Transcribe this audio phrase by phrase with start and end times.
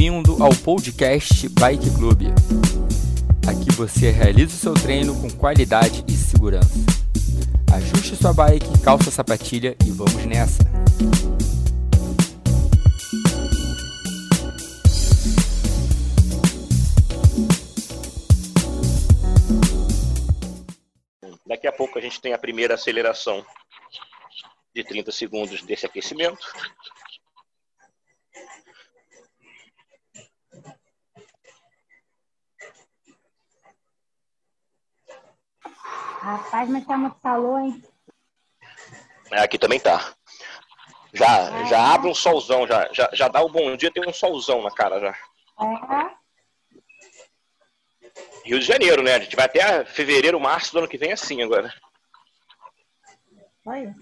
[0.00, 2.22] bem-vindo ao podcast Bike Club.
[3.46, 6.72] Aqui você realiza o seu treino com qualidade e segurança.
[7.70, 10.62] Ajuste sua bike, calça a sapatilha e vamos nessa!
[21.46, 23.44] Daqui a pouco a gente tem a primeira aceleração
[24.74, 26.40] de 30 segundos desse aquecimento.
[36.20, 37.82] Rapaz, mas tá muito calor, hein?
[39.32, 40.12] É, aqui também tá.
[41.14, 44.62] Já, já abre um solzão, já, já, já dá o bom dia, tem um solzão
[44.62, 45.16] na cara já.
[45.60, 46.20] É.
[48.44, 49.14] Rio de Janeiro, né?
[49.14, 51.72] A gente vai até fevereiro, março do ano que vem assim agora.
[53.66, 53.94] Olha.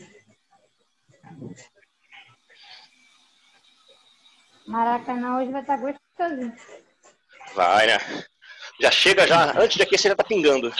[4.66, 6.55] Maracanã hoje vai estar gostosinho.
[7.55, 7.99] Vai, né?
[8.80, 10.73] Já chega já, antes de aquecer, já tá pingando.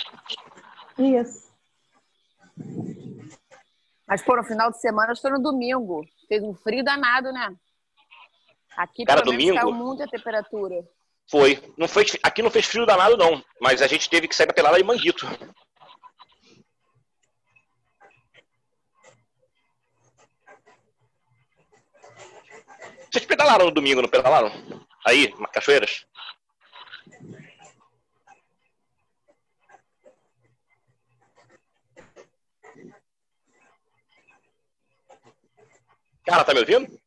[0.99, 1.49] Isso.
[4.07, 6.05] Mas, pô, no final de semana, estou no domingo.
[6.27, 7.55] Fez um frio danado, né?
[8.77, 9.61] Aqui, Cara, pelo menos, domingo?
[9.61, 10.85] caiu muito a temperatura.
[11.31, 11.63] Foi.
[11.77, 12.07] Não foi.
[12.23, 13.43] Aqui não fez frio danado, não.
[13.61, 15.27] Mas a gente teve que sair pra pelada em Manguito.
[23.11, 24.51] Vocês pedalaram no domingo, não pedalaram?
[25.07, 26.05] Aí, Cachoeiras?
[36.29, 37.01] Cara, tá me ouvindo?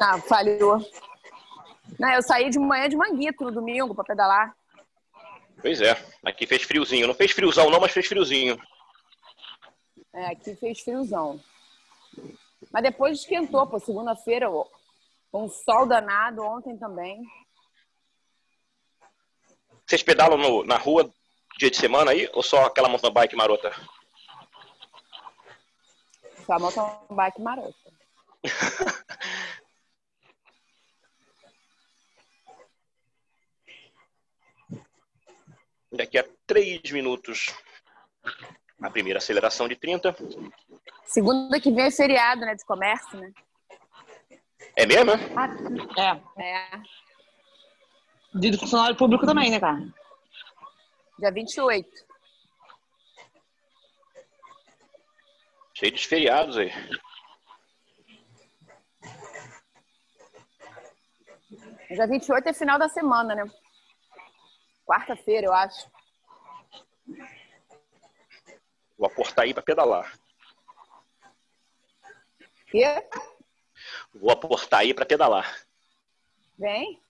[0.00, 0.78] Ah, falhou.
[2.00, 4.56] Não, eu saí de manhã de manguito no domingo pra pedalar.
[5.62, 5.92] Pois é.
[6.24, 7.06] Aqui fez friozinho.
[7.06, 8.60] Não fez friozão, não, mas fez friozinho.
[10.12, 11.40] É, aqui fez friozão.
[12.72, 13.78] Mas depois esquentou, pô.
[13.78, 14.48] Segunda-feira,
[15.32, 16.42] um sol danado.
[16.42, 17.22] Ontem também.
[19.86, 21.08] Vocês pedalam no- na rua
[21.56, 23.70] dia de semana aí ou só aquela mountain bike marota?
[26.46, 27.74] Só mountain bike marota.
[35.92, 37.54] Daqui a 3 minutos,
[38.82, 40.14] a primeira aceleração de 30.
[41.04, 42.54] Segunda que vem é feriado, né?
[42.54, 43.32] De comércio, né?
[44.76, 45.12] É mesmo?
[45.12, 45.14] é?
[45.14, 46.00] Aqui.
[46.00, 46.82] É, É.
[48.34, 49.80] dia do funcionário público também, né, cara?
[51.18, 51.88] Dia 28.
[55.74, 56.72] Cheio de feriados aí.
[61.90, 63.44] Dia 28 é final da semana, né?
[64.86, 65.90] Quarta-feira, eu acho.
[68.96, 70.18] Vou aportar aí pra pedalar.
[72.72, 72.84] E
[74.14, 75.66] Vou aportar aí pra pedalar.
[76.58, 77.00] vem.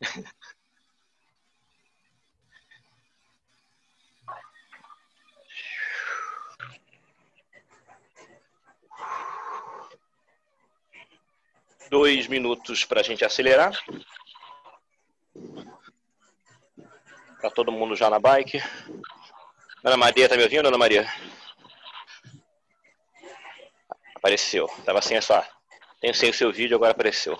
[11.90, 13.72] Dois minutos pra gente acelerar.
[17.40, 18.60] Tá todo mundo já na bike.
[19.84, 21.06] Ana Maria, tá me ouvindo, Ana Maria?
[24.16, 24.66] Apareceu.
[24.84, 25.46] Tava sem a sua.
[26.00, 27.38] Tenho sem o seu vídeo, agora apareceu.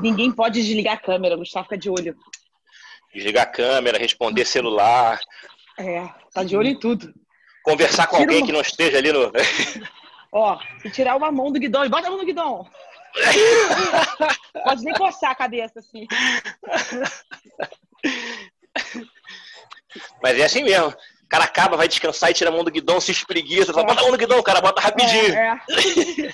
[0.00, 2.16] Ninguém pode desligar a câmera, Gustavo fica de olho.
[3.14, 5.18] Desligar a câmera, responder celular,
[5.78, 7.14] É, tá de olho em tudo.
[7.62, 9.32] conversar com Tira alguém uma- que não esteja ali no.
[10.36, 12.68] Ó, se tirar uma mão do guidão e bota a mão no guidão.
[14.64, 16.06] Pode nem coçar a cabeça, assim.
[20.22, 20.88] Mas é assim mesmo.
[20.88, 23.72] O cara acaba, vai descansar e tira a mão do guidão, se espreguiça.
[23.72, 25.34] Fala, bota a mão no guidão, cara, bota rapidinho.
[25.34, 26.30] É, é.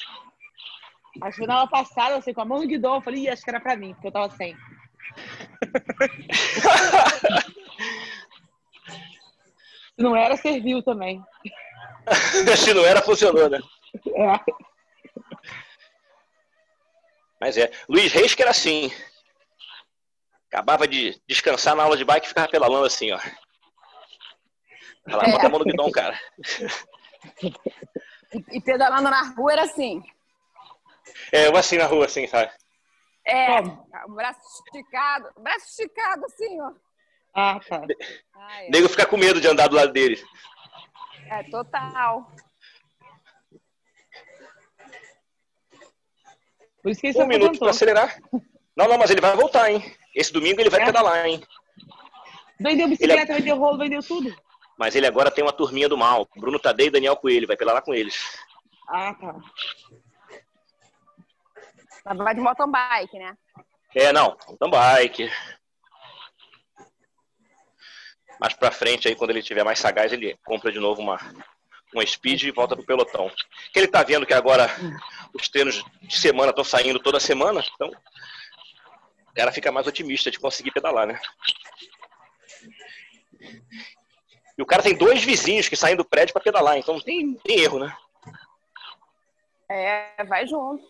[1.22, 3.50] Acho que na aula passada, assim, com a mão no guidão, eu falei, acho que
[3.50, 4.56] era pra mim, porque eu tava sem.
[9.94, 11.22] Se não era, serviu também.
[12.56, 13.60] Se não era, funcionou, né?
[13.94, 14.52] É.
[17.40, 17.70] Mas é.
[17.88, 18.90] Luiz Reis que era assim.
[20.48, 23.18] Acabava de descansar na aula de bike e ficava pedalando assim, ó.
[25.06, 26.18] Ela bota a mão no guidão, cara.
[27.42, 30.02] E, e pedalando na rua era assim.
[31.32, 32.52] É, eu assim na rua, assim, sabe?
[33.24, 33.60] É,
[34.06, 35.30] o braço esticado.
[35.38, 36.72] Braço esticado assim, ó.
[37.34, 37.82] Ah, tá.
[38.34, 40.22] Ai, O nego fica com medo de andar do lado dele.
[41.30, 42.30] é total.
[46.82, 48.18] Por isso que ele Um minuto pra acelerar.
[48.76, 49.94] Não, não, mas ele vai voltar, hein?
[50.14, 50.84] Esse domingo ele vai É?
[50.86, 51.42] pedalar, hein?
[52.58, 54.34] Vendeu bicicleta, vendeu rolo, vendeu tudo.
[54.78, 56.28] Mas ele agora tem uma turminha do mal.
[56.36, 57.46] Bruno Tadei e Daniel Coelho.
[57.46, 58.38] Vai pedalar com eles.
[58.88, 59.34] Ah, tá.
[62.04, 63.36] Mas vai de mountain bike, né?
[63.94, 65.30] É, não, mountain bike.
[68.40, 71.18] Mais pra frente, aí, quando ele tiver mais sagaz, ele compra de novo uma,
[71.94, 73.30] uma speed e volta pro pelotão.
[73.72, 74.68] Que ele tá vendo que agora
[75.34, 80.38] os treinos de semana estão saindo toda semana, então o cara fica mais otimista de
[80.38, 81.20] conseguir pedalar, né?
[84.56, 87.60] E o cara tem dois vizinhos que saem do prédio para pedalar, então tem, tem
[87.60, 87.96] erro, né?
[89.68, 90.86] É, vai junto.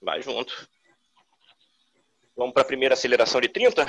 [0.00, 0.68] Vai junto.
[2.34, 3.86] Vamos para a primeira aceleração de 30.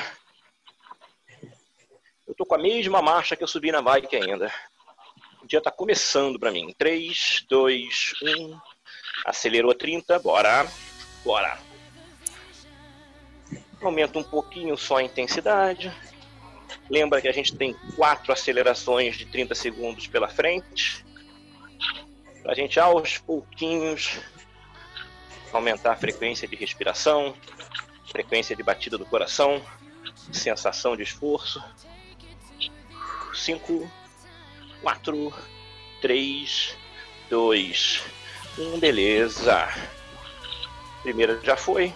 [2.27, 4.53] Eu tô com a mesma marcha que eu subi na bike ainda.
[5.41, 6.73] O dia tá começando para mim.
[6.77, 8.59] 3, 2, 1.
[9.25, 10.67] Acelerou 30, bora.
[11.23, 11.57] Bora.
[13.81, 15.91] Aumenta um pouquinho só a intensidade.
[16.89, 21.05] Lembra que a gente tem quatro acelerações de 30 segundos pela frente.
[22.45, 24.19] A gente aos pouquinhos
[25.51, 27.33] aumentar a frequência de respiração,
[28.11, 29.61] frequência de batida do coração,
[30.31, 31.63] sensação de esforço.
[33.33, 33.89] 5,
[34.81, 35.33] 4,
[36.01, 36.77] 3,
[37.29, 38.03] 2,
[38.57, 39.67] 1, beleza.
[41.01, 41.93] Primeira já foi.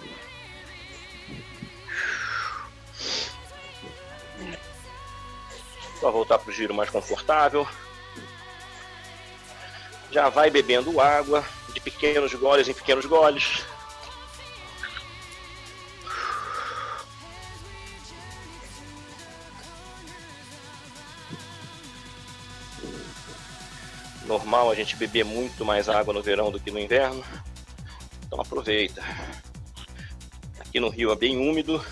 [5.99, 7.67] Só voltar para o giro mais confortável.
[10.11, 11.43] Já vai bebendo água
[11.73, 13.65] de pequenos goles em pequenos goles.
[24.27, 27.23] Normal a gente beber muito mais água no verão do que no inverno.
[28.25, 29.01] Então aproveita.
[30.59, 31.83] Aqui no Rio é bem úmido.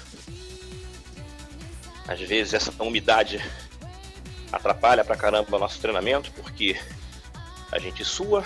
[2.07, 3.43] Às vezes essa umidade
[4.51, 6.79] atrapalha pra caramba o nosso treinamento, porque
[7.71, 8.45] a gente sua,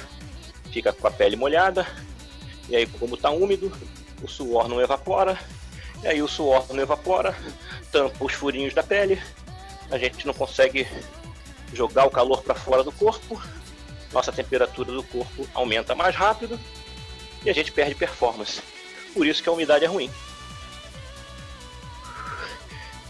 [0.71, 1.85] fica com a pele molhada,
[2.67, 3.71] e aí como tá úmido,
[4.21, 5.37] o suor não evapora,
[6.03, 7.35] e aí o suor não evapora,
[7.91, 9.21] tampa os furinhos da pele,
[9.91, 10.87] a gente não consegue
[11.73, 13.41] jogar o calor para fora do corpo,
[14.11, 16.59] nossa temperatura do corpo aumenta mais rápido
[17.43, 18.61] e a gente perde performance.
[19.13, 20.09] Por isso que a umidade é ruim.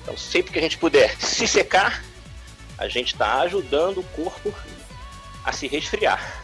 [0.01, 2.03] Então, sempre que a gente puder se secar,
[2.77, 4.53] a gente está ajudando o corpo
[5.43, 6.43] a se resfriar.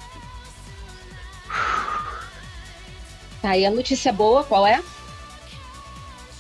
[3.41, 4.83] Tá, e a notícia boa, qual é?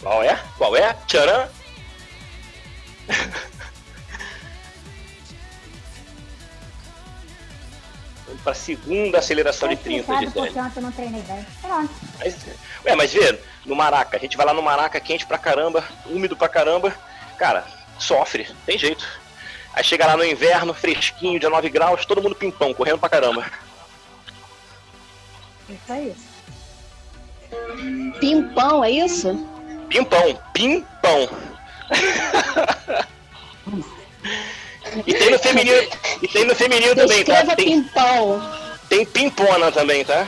[0.01, 0.35] Qual é?
[0.57, 0.93] Qual é?
[1.07, 1.49] Tcharam!
[8.45, 10.45] Para a segunda aceleração de 30, Explicado Gisele.
[10.45, 11.45] porque ontem eu não treinei bem.
[11.63, 11.91] Pronto.
[12.19, 12.37] Mas,
[12.85, 16.37] ué, mas vê, no Maraca, a gente vai lá no Maraca quente pra caramba, úmido
[16.37, 16.95] pra caramba,
[17.39, 17.65] cara,
[17.97, 19.03] sofre, tem jeito.
[19.73, 23.43] Aí chega lá no inverno, fresquinho, 19 graus, todo mundo pimpão, correndo pra caramba.
[25.67, 26.15] Isso aí.
[28.19, 29.33] Pimpão, é isso?
[29.89, 31.29] Pimpão, pimpão.
[35.05, 35.87] e tem no feminino,
[36.21, 37.55] e tem no feminino também, tá?
[37.55, 38.41] Tem, pimpão.
[38.89, 40.27] tem pimpona também, tá?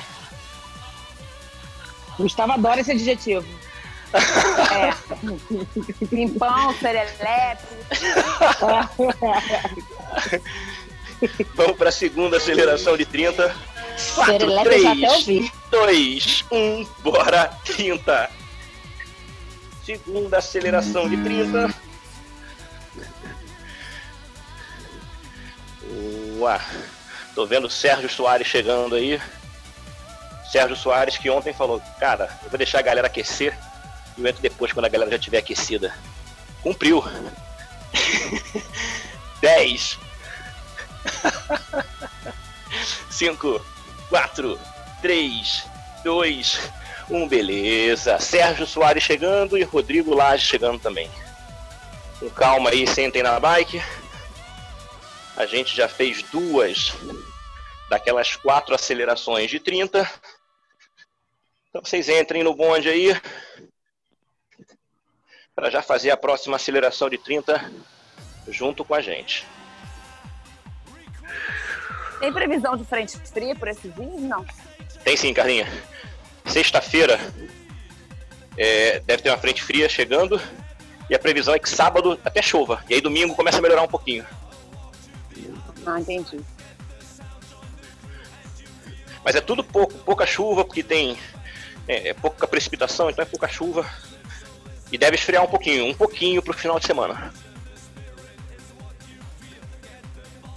[2.18, 3.46] Gustavo adora esse adjetivo.
[4.70, 4.94] É.
[6.08, 7.64] Pimpão, serelepe.
[11.56, 13.54] Vamos pra segunda aceleração de 30.
[14.16, 15.52] 4, Serelepe eu já até 3, ouvi.
[15.72, 18.30] 2, 1, bora, 30.
[19.84, 21.74] Segunda aceleração de 30.
[26.38, 26.62] Uá,
[27.34, 29.20] tô vendo o Sérgio Soares chegando aí.
[30.52, 33.58] Sérgio Soares que ontem falou, cara, eu vou deixar a galera aquecer
[34.16, 35.92] e eu entro depois quando a galera já estiver aquecida.
[36.62, 37.04] Cumpriu.
[39.42, 39.98] 10.
[43.10, 43.66] 5,
[44.10, 44.60] 4,
[45.02, 45.64] 3,
[46.04, 46.60] 2,
[47.10, 48.20] 1, beleza.
[48.20, 51.10] Sérgio Soares chegando e Rodrigo Lage chegando também.
[52.20, 53.82] Com calma aí, sentem na bike.
[55.38, 56.94] A gente já fez duas
[57.90, 60.10] daquelas quatro acelerações de 30.
[61.70, 63.16] Então vocês entrem no bonde aí
[65.56, 67.72] para já fazer a próxima aceleração de 30
[68.48, 69.46] junto com a gente.
[72.20, 74.22] Tem previsão de frente fria por esses dias?
[74.22, 74.44] Não.
[75.04, 75.68] Tem sim, Carlinha.
[76.46, 77.20] Sexta-feira
[78.58, 80.42] é, deve ter uma frente fria chegando
[81.10, 82.84] e a previsão é que sábado até chova.
[82.90, 84.26] E aí domingo começa a melhorar um pouquinho.
[85.88, 86.40] Ah, entendi.
[89.24, 91.18] Mas é tudo pouco, pouca chuva, porque tem
[91.88, 93.90] é, é pouca precipitação, então é pouca chuva.
[94.92, 97.34] E deve esfriar um pouquinho, um pouquinho pro final de semana.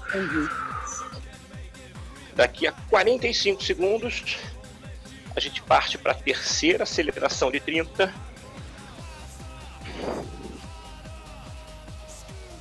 [0.08, 0.49] Entendi.
[2.34, 4.38] Daqui a 45 segundos
[5.37, 8.12] A gente parte para a terceira aceleração de 30.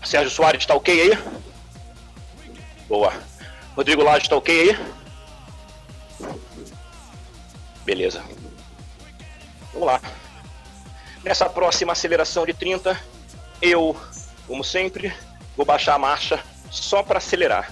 [0.04, 1.49] Sérgio Soares está ok aí?
[2.90, 3.14] Boa.
[3.76, 6.28] Rodrigo Lage está ok aí?
[7.86, 8.24] Beleza.
[9.72, 10.02] Vamos lá.
[11.24, 13.00] Nessa próxima aceleração de 30,
[13.62, 13.96] eu,
[14.48, 15.14] como sempre,
[15.56, 17.72] vou baixar a marcha só para acelerar.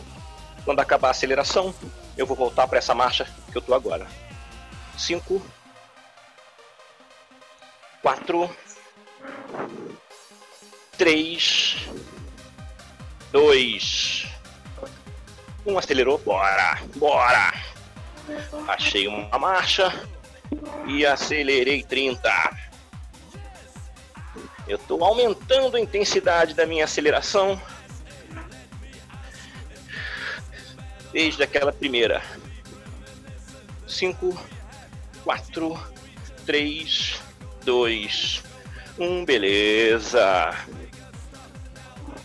[0.63, 1.73] Quando acabar a aceleração,
[2.15, 4.05] eu vou voltar para essa marcha que eu estou agora.
[4.97, 5.41] 5,
[8.03, 8.55] 4,
[10.95, 11.77] 3,
[13.31, 14.27] 2,
[15.67, 15.77] 1.
[15.77, 17.53] Acelerou, bora, bora.
[18.67, 19.93] Achei uma marcha
[20.87, 22.57] e acelerei 30.
[24.67, 27.61] Eu estou aumentando a intensidade da minha aceleração
[31.11, 32.21] desde aquela primeira.
[33.87, 34.37] 5,
[35.23, 35.79] 4,
[36.45, 37.21] 3,
[37.63, 38.43] 2,
[38.99, 40.55] 1, beleza.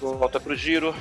[0.00, 0.94] Volta pro giro.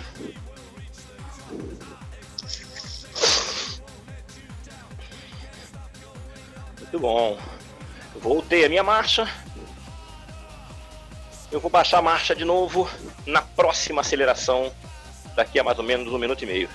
[6.92, 7.38] Muito bom.
[8.18, 9.26] Voltei a minha marcha.
[11.50, 12.90] Eu vou baixar a marcha de novo
[13.26, 14.70] na próxima aceleração,
[15.34, 16.70] daqui a mais ou menos um minuto e meio.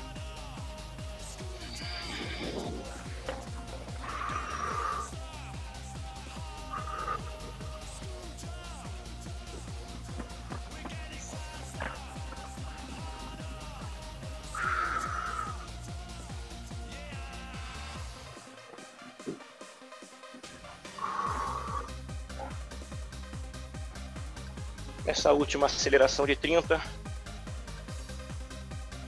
[25.47, 26.83] Última aceleração de 30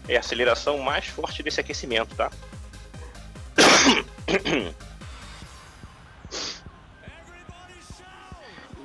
[0.06, 2.30] é a aceleração mais forte desse aquecimento, tá?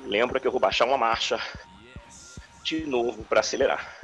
[0.04, 1.40] Lembra que eu vou baixar uma marcha
[2.64, 4.03] de novo para acelerar.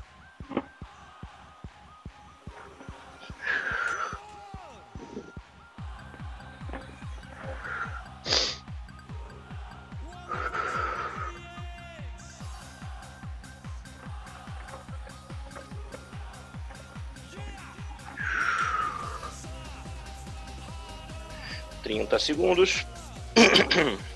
[22.24, 22.86] Segundos.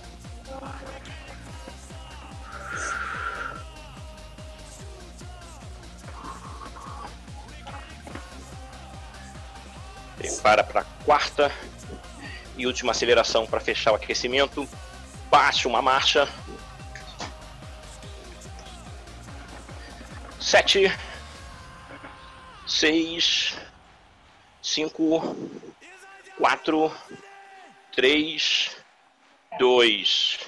[10.16, 11.50] Prepara para a quarta
[12.56, 14.68] e última aceleração para fechar o aquecimento.
[15.30, 16.28] Baixa uma marcha.
[20.40, 20.92] Sete,
[22.66, 23.56] seis,
[24.62, 25.36] cinco,
[26.38, 26.92] quatro,
[27.94, 28.76] três,
[29.58, 30.38] dois,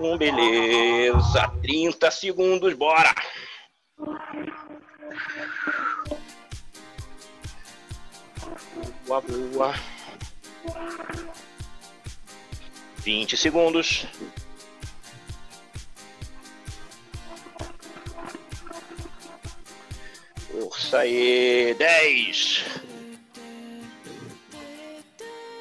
[0.00, 1.48] um, beleza.
[1.62, 3.14] 30 segundos, bora!
[9.06, 9.74] Boa, boa.
[12.98, 14.06] 20 segundos.
[20.50, 21.74] Força aí.
[21.78, 22.64] 10.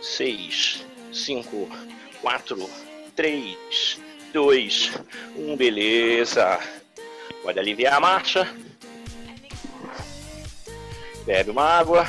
[0.01, 0.70] 6,
[1.21, 1.69] 5,
[2.21, 2.69] 4,
[3.15, 3.99] 3,
[4.33, 4.91] 2,
[5.35, 5.55] 1.
[5.55, 6.59] Beleza.
[7.43, 8.47] Pode aliviar a marcha.
[11.25, 12.07] Bebe uma água.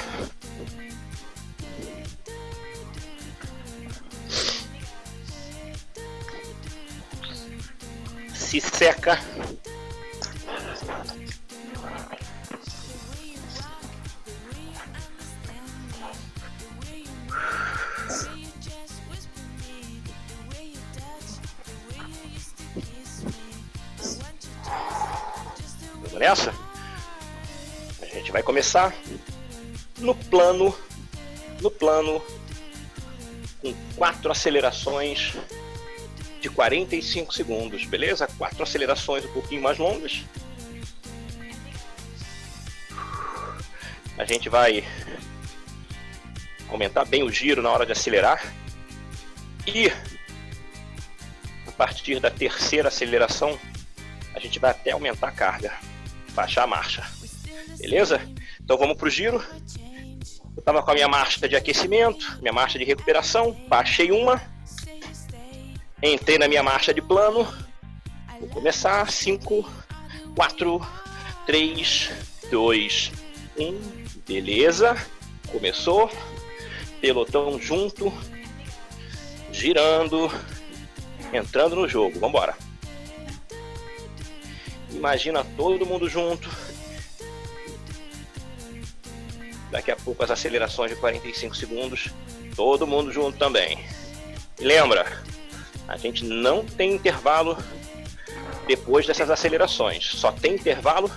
[8.35, 9.19] Se seca.
[26.23, 26.55] Nessa?
[28.00, 28.95] A gente vai começar
[29.99, 30.73] no plano,
[31.61, 32.23] no plano,
[33.61, 35.35] com quatro acelerações
[36.41, 38.29] de 45 segundos, beleza?
[38.38, 40.25] Quatro acelerações um pouquinho mais longas.
[44.17, 44.85] A gente vai
[46.69, 48.41] aumentar bem o giro na hora de acelerar.
[49.67, 49.88] E
[51.67, 53.59] a partir da terceira aceleração,
[54.33, 55.73] a gente vai até aumentar a carga,
[56.33, 57.07] baixar a marcha.
[57.79, 58.21] Beleza?
[58.61, 59.43] Então vamos para o giro.
[60.55, 64.41] Eu estava com a minha marcha de aquecimento, minha marcha de recuperação, baixei uma,
[66.03, 67.47] entrei na minha marcha de plano.
[68.41, 69.11] Vou começar.
[69.11, 69.71] 5,
[70.35, 70.87] 4,
[71.47, 72.11] 3,
[72.51, 73.12] 2,
[73.57, 73.81] 1.
[74.27, 74.97] Beleza.
[75.51, 76.11] Começou.
[77.01, 78.12] Pelotão junto.
[79.53, 80.31] girando,
[81.33, 82.19] entrando no jogo.
[82.19, 82.57] Vambora.
[84.95, 86.49] Imagina todo mundo junto.
[89.71, 92.11] Daqui a pouco as acelerações de 45 segundos.
[92.55, 93.85] Todo mundo junto também.
[94.61, 95.23] E lembra,
[95.89, 97.57] a gente não tem intervalo
[98.67, 100.05] depois dessas acelerações.
[100.07, 101.11] Só tem intervalo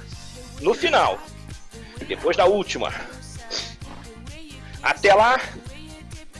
[0.61, 1.19] no final.
[2.07, 2.93] Depois da última.
[4.81, 5.39] Até lá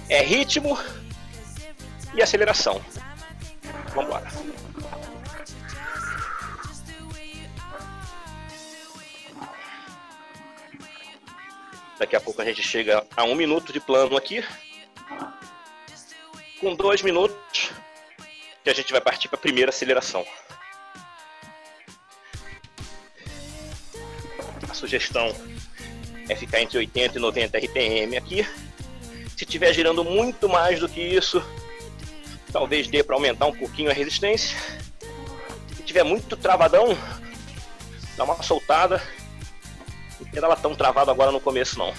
[0.10, 0.77] é ritmo
[2.13, 2.80] e aceleração.
[3.94, 4.32] Vamos embora.
[11.98, 14.44] Daqui a pouco a gente chega a um minuto de plano aqui.
[16.60, 17.72] Com dois minutos,
[18.64, 20.25] que a gente vai partir para a primeira aceleração.
[24.70, 25.34] A sugestão
[26.28, 28.46] é ficar entre 80 e 90 RPM aqui.
[29.38, 31.44] Se estiver girando muito mais do que isso,
[32.52, 34.58] talvez dê para aumentar um pouquinho a resistência.
[35.75, 36.98] Se tiver muito travadão,
[38.18, 39.02] dá uma soltada.
[40.36, 41.94] Não ela tão travada agora no começo não.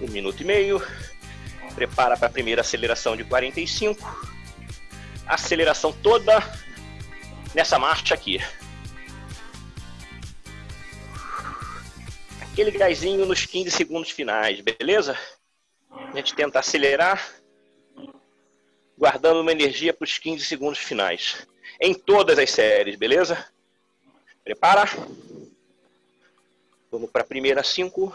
[0.00, 0.82] Um minuto e meio.
[1.74, 4.32] Prepara para a primeira aceleração de 45.
[5.26, 6.42] Aceleração toda
[7.54, 8.40] nessa marcha aqui.
[12.40, 15.18] Aquele gásinho nos 15 segundos finais, beleza?
[15.96, 17.34] A gente tenta acelerar,
[18.96, 21.46] guardando uma energia para os 15 segundos finais.
[21.80, 23.46] Em todas as séries, beleza?
[24.42, 24.84] Prepara.
[26.90, 28.14] Vamos para a primeira 5,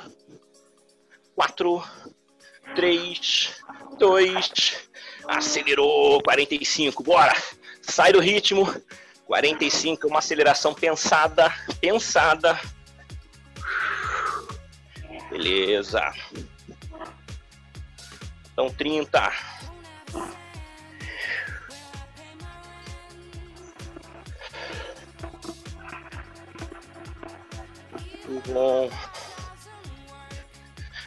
[1.35, 1.83] 4,
[2.75, 3.63] 3,
[3.97, 4.89] 2,
[5.27, 7.33] acelerou, 45, bora!
[7.81, 8.65] Sai do ritmo,
[9.25, 12.59] 45 é uma aceleração pensada, pensada.
[15.29, 16.01] Beleza.
[18.59, 19.31] Então 30.
[28.27, 28.89] Muito bom.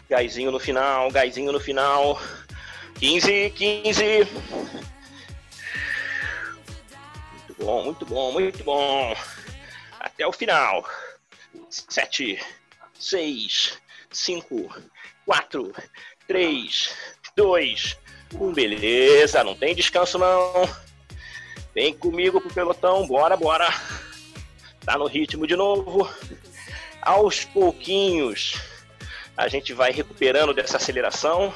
[0.08, 2.18] Gásinho no final, gásinho no final.
[2.98, 4.02] 15, 15
[7.58, 9.14] bom, muito bom, muito bom.
[10.00, 10.88] Até o final.
[11.68, 12.42] Sete,
[12.98, 13.78] seis,
[14.10, 14.74] cinco,
[15.26, 15.70] quatro,
[16.26, 17.12] três,
[17.42, 17.98] dois,
[18.35, 18.52] um.
[18.52, 20.68] Beleza, não tem descanso não.
[21.74, 23.68] Vem comigo pro pelotão, bora, bora.
[24.85, 26.09] Tá no ritmo de novo.
[27.00, 28.61] Aos pouquinhos
[29.37, 31.52] a gente vai recuperando dessa aceleração.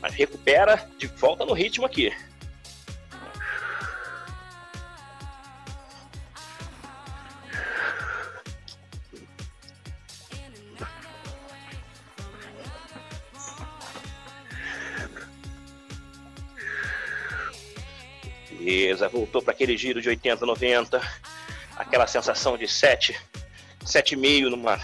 [0.00, 2.12] Mas recupera de volta no ritmo aqui.
[18.98, 21.00] Beleza, voltou para aquele giro de 80, 90,
[21.76, 23.16] aquela sensação de 7,
[23.84, 24.80] 7,5 numa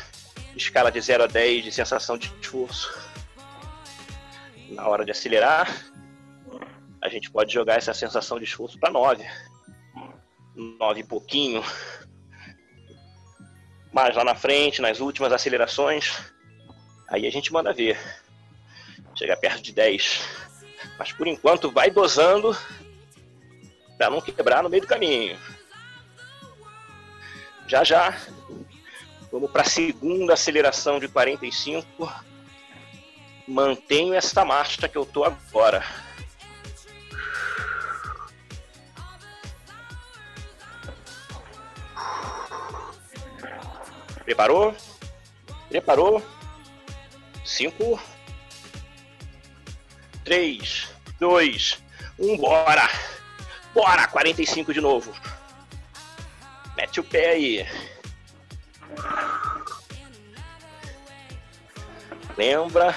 [0.55, 2.97] escala de 0 a 10 de sensação de esforço.
[4.71, 5.69] Na hora de acelerar,
[7.03, 9.27] a gente pode jogar essa sensação de esforço para 9.
[10.55, 11.65] 9 e pouquinho.
[13.93, 16.17] Mas lá na frente, nas últimas acelerações,
[17.09, 17.99] aí a gente manda ver.
[19.17, 20.21] Chega perto de 10.
[20.97, 22.57] Mas por enquanto vai dosando
[23.97, 25.39] para não quebrar no meio do caminho.
[27.67, 28.17] Já já,
[29.33, 32.13] vamos para a segunda aceleração de 45.
[33.47, 35.85] Mantenho essa marcha que eu tô agora.
[44.25, 44.75] Preparou?
[45.69, 46.23] Preparou?
[47.45, 48.01] Cinco,
[50.25, 50.89] três,
[51.21, 51.83] dois,
[52.19, 52.89] um, bora!
[53.75, 55.13] Bora, 45 de novo.
[56.77, 57.67] Mete o pé aí.
[62.37, 62.95] Lembra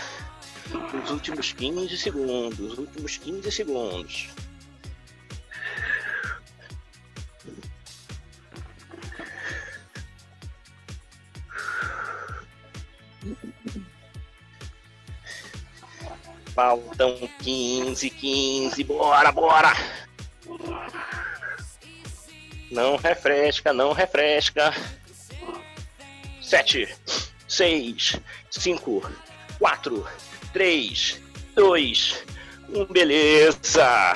[1.03, 4.29] os últimos 15 segundos, os últimos 15 segundos.
[16.53, 19.96] Faltam 15, 15, bora, bora!
[22.77, 24.71] Não refresca, não refresca.
[26.39, 26.95] Sete,
[27.47, 29.01] seis, cinco,
[29.57, 30.07] quatro,
[30.53, 31.19] três,
[31.55, 32.23] dois,
[32.69, 32.85] um.
[32.85, 34.13] Beleza.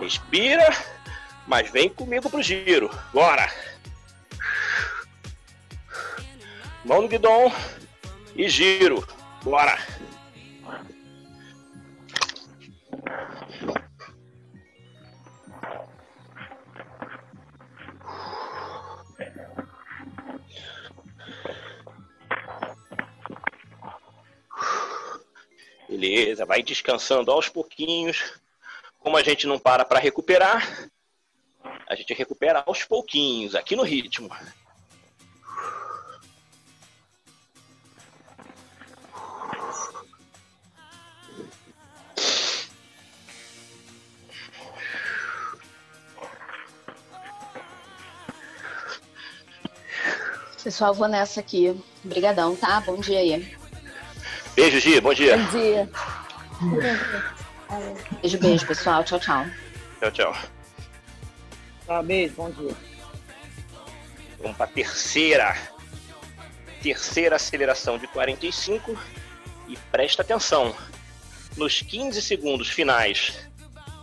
[0.00, 0.66] Respira.
[1.46, 2.88] Mas vem comigo pro giro.
[3.12, 3.52] Bora!
[6.86, 7.52] Mão no guidão
[8.34, 9.06] e giro.
[9.42, 9.78] Bora!
[26.08, 28.32] Beleza, vai descansando aos pouquinhos.
[29.00, 30.88] Como a gente não para para recuperar,
[31.84, 34.30] a gente recupera aos pouquinhos, aqui no ritmo.
[50.62, 51.76] Pessoal, vou nessa aqui.
[52.04, 52.80] Obrigadão, tá?
[52.80, 53.55] Bom dia aí.
[54.56, 55.36] Beijo, Gi, bom dia.
[55.36, 55.90] Bom dia.
[58.22, 59.04] Beijo, beijo, pessoal.
[59.04, 59.44] Tchau, tchau.
[60.00, 60.36] Tchau, tchau.
[61.86, 62.74] Tá, beijo, bom dia.
[64.40, 65.54] Vamos para a terceira.
[66.82, 68.98] Terceira aceleração de 45.
[69.68, 70.74] E presta atenção.
[71.58, 73.46] Nos 15 segundos finais,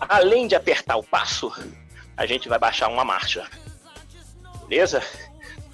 [0.02, 1.52] além de apertar o passo,
[2.16, 3.50] a gente vai baixar uma marcha.
[4.68, 5.02] Beleza?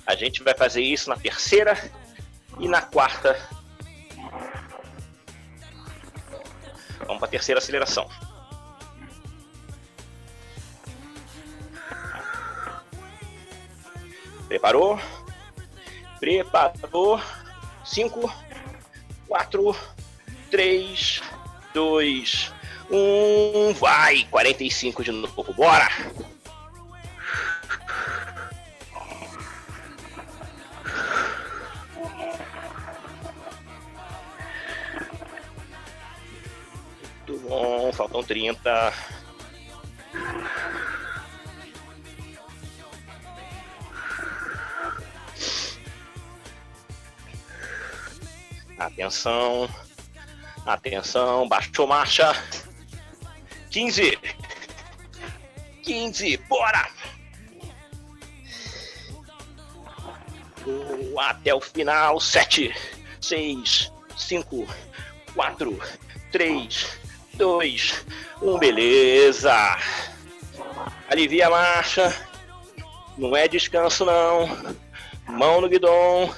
[0.08, 1.78] A gente vai fazer isso na terceira
[2.62, 3.38] e na quarta.
[7.10, 8.08] Vamos para a terceira aceleração.
[14.48, 15.00] Preparou?
[16.20, 17.20] Preparou.
[17.84, 18.32] 5,
[19.28, 19.76] 4,
[20.52, 21.24] 3,
[21.74, 22.54] 2,
[22.92, 23.74] 1.
[23.74, 24.28] Vai!
[24.30, 25.52] 45 de novo.
[25.54, 25.90] Bora!
[38.10, 38.94] Faltam 30.
[48.80, 49.70] Atenção.
[50.66, 51.48] Atenção.
[51.48, 52.34] Baixou marcha.
[53.70, 54.18] 15.
[55.84, 56.38] 15.
[56.50, 56.90] Bora!
[61.18, 62.20] Até o final.
[62.20, 62.74] 7,
[63.22, 64.68] 6, 5,
[65.36, 65.80] 4,
[66.32, 66.99] 3,
[67.40, 68.06] 2,
[68.42, 68.60] 1.
[68.60, 69.78] Beleza.
[71.10, 72.14] Alivia a marcha.
[73.18, 74.48] Não é descanso, não.
[75.26, 76.36] Mão no guidão.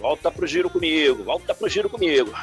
[0.00, 2.34] Volta pro giro comigo, volta pro giro comigo.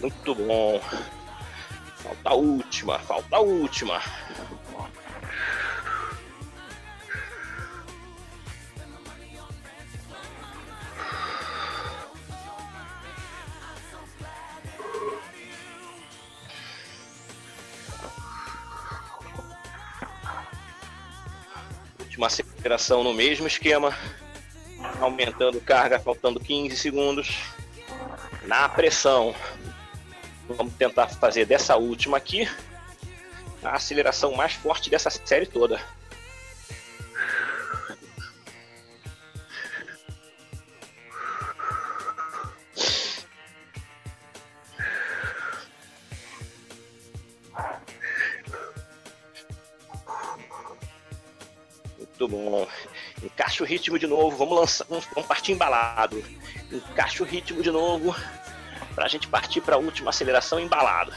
[0.00, 0.80] Muito bom.
[1.96, 4.02] Falta a última, falta a última.
[22.26, 23.96] Aceleração no mesmo esquema.
[25.00, 27.38] Aumentando carga, faltando 15 segundos.
[28.44, 29.34] Na pressão.
[30.48, 32.48] Vamos tentar fazer dessa última aqui
[33.62, 35.80] a aceleração mais forte dessa série toda.
[52.18, 52.66] Muito bom.
[53.22, 54.36] Encaixa o ritmo de novo.
[54.36, 56.20] Vamos lançar, vamos, vamos partir embalado.
[56.72, 58.12] Encaixa o ritmo de novo
[58.92, 61.12] para a gente partir para a última aceleração embalado.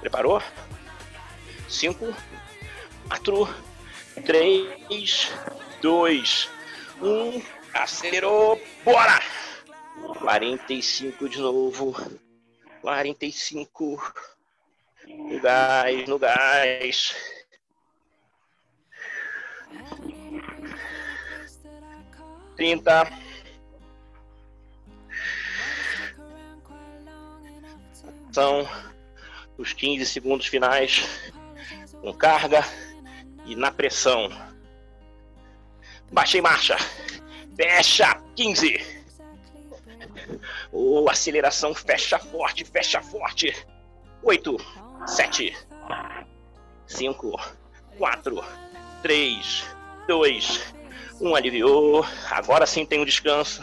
[0.00, 0.42] Preparou?
[1.68, 2.14] Cinco,
[3.08, 3.48] quatro,
[4.24, 5.32] três,
[5.80, 6.48] dois,
[7.02, 7.42] um.
[7.74, 9.20] Acelerou, bora!
[10.20, 11.94] 45 de novo.
[12.80, 14.14] 45.
[15.06, 17.14] No gás, no gás.
[22.56, 23.12] Trinta.
[28.32, 28.68] São
[29.58, 31.32] os 15 segundos finais
[32.00, 32.64] com carga
[33.44, 34.28] e na pressão.
[36.12, 36.76] Baixei marcha.
[37.56, 38.96] Fecha 15.
[40.72, 43.54] Oh, aceleração fecha forte, fecha forte.
[44.22, 44.56] 8,
[45.06, 45.56] 7,
[46.86, 47.40] 5,
[47.98, 48.44] 4,
[49.02, 49.64] 3,
[50.06, 50.74] 2,
[51.20, 51.34] 1.
[51.34, 52.04] Aliviou.
[52.30, 53.62] Agora sim tem um descanso.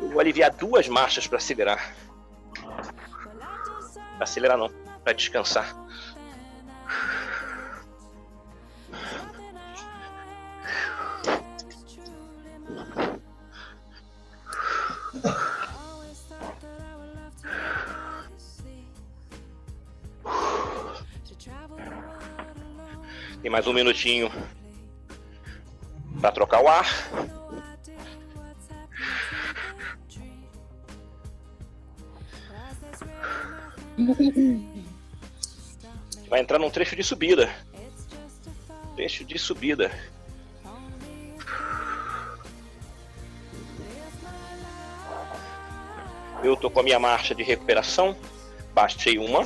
[0.00, 1.94] Eu vou aliviar duas marchas para acelerar.
[4.16, 4.70] Pra acelerar não,
[5.02, 5.74] para descansar.
[23.42, 24.30] Tem mais um minutinho
[26.20, 26.86] para trocar o ar.
[36.30, 37.52] Vai entrar num trecho de subida.
[38.94, 39.90] Trecho de subida.
[46.40, 48.16] Eu tô com a minha marcha de recuperação.
[48.72, 49.44] Baixei uma.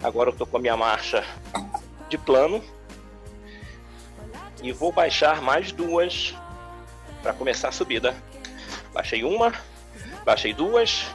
[0.00, 1.24] Agora eu tô com a minha marcha
[2.08, 2.62] de plano.
[4.62, 6.32] E vou baixar mais duas
[7.24, 8.16] para começar a subida.
[8.92, 9.52] Baixei uma,
[10.24, 11.06] baixei duas.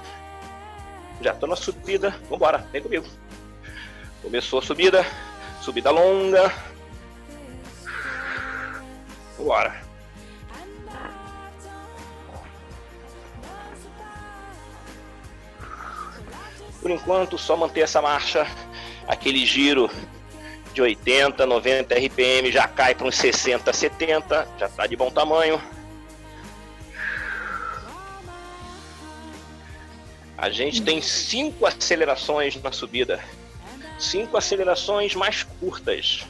[1.22, 2.10] Já tô na subida.
[2.30, 3.23] Vambora, vem comigo.
[4.24, 5.06] Começou a subida.
[5.62, 6.52] Subida longa.
[9.38, 9.84] Vambora.
[16.82, 18.48] Por enquanto, só manter essa marcha,
[19.08, 19.90] aquele giro
[20.74, 25.62] de 80, 90 RPM já cai para uns 60, 70, já está de bom tamanho.
[30.38, 33.24] A gente tem cinco acelerações na subida,
[34.04, 36.26] cinco acelerações mais curtas.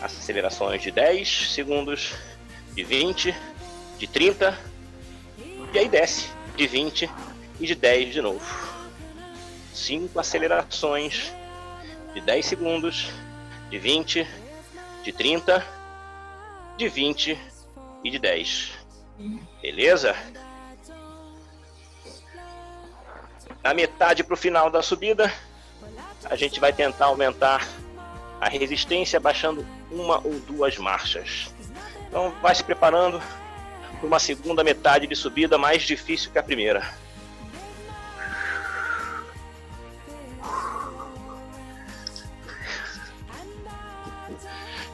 [0.00, 2.12] Acelerações de 10 segundos,
[2.74, 3.34] de 20,
[3.98, 4.58] de 30,
[5.72, 7.10] e aí desce de 20
[7.58, 8.44] e de 10 de novo.
[9.72, 11.32] Cinco acelerações
[12.12, 13.10] de 10 segundos,
[13.70, 14.26] de 20,
[15.02, 15.66] de 30,
[16.76, 17.38] de 20
[18.04, 18.72] e de 10.
[19.62, 20.14] Beleza?
[23.64, 25.32] Na metade para o final da subida,
[26.26, 27.66] a gente vai tentar aumentar
[28.38, 31.50] a resistência baixando uma ou duas marchas.
[32.06, 33.22] Então vai se preparando
[33.98, 36.86] para uma segunda metade de subida mais difícil que a primeira.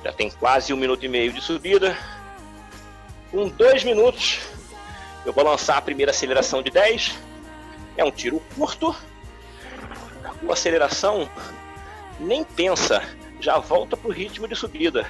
[0.05, 1.99] Já tem quase um minuto e meio de subida.
[3.33, 4.39] Com dois minutos,
[5.27, 7.30] eu vou lançar a primeira aceleração de 10.
[7.97, 8.95] É um tiro curto.
[10.49, 11.29] A aceleração
[12.19, 13.03] nem pensa,
[13.41, 15.07] já volta para o ritmo de subida.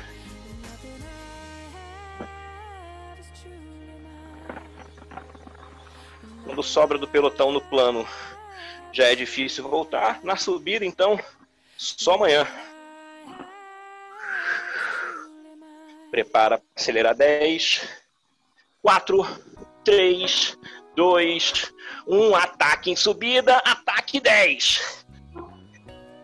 [6.45, 8.07] Quando sobra do pelotão no plano,
[8.93, 10.21] já é difícil voltar.
[10.23, 11.19] Na subida, então,
[11.77, 12.47] só amanhã.
[16.11, 18.01] Prepara para acelerar 10.
[18.83, 19.27] 4,
[19.85, 20.59] 3,
[20.97, 21.73] 2,
[22.07, 22.35] 1.
[22.37, 23.57] Ataque em subida.
[23.59, 25.05] Ataque 10.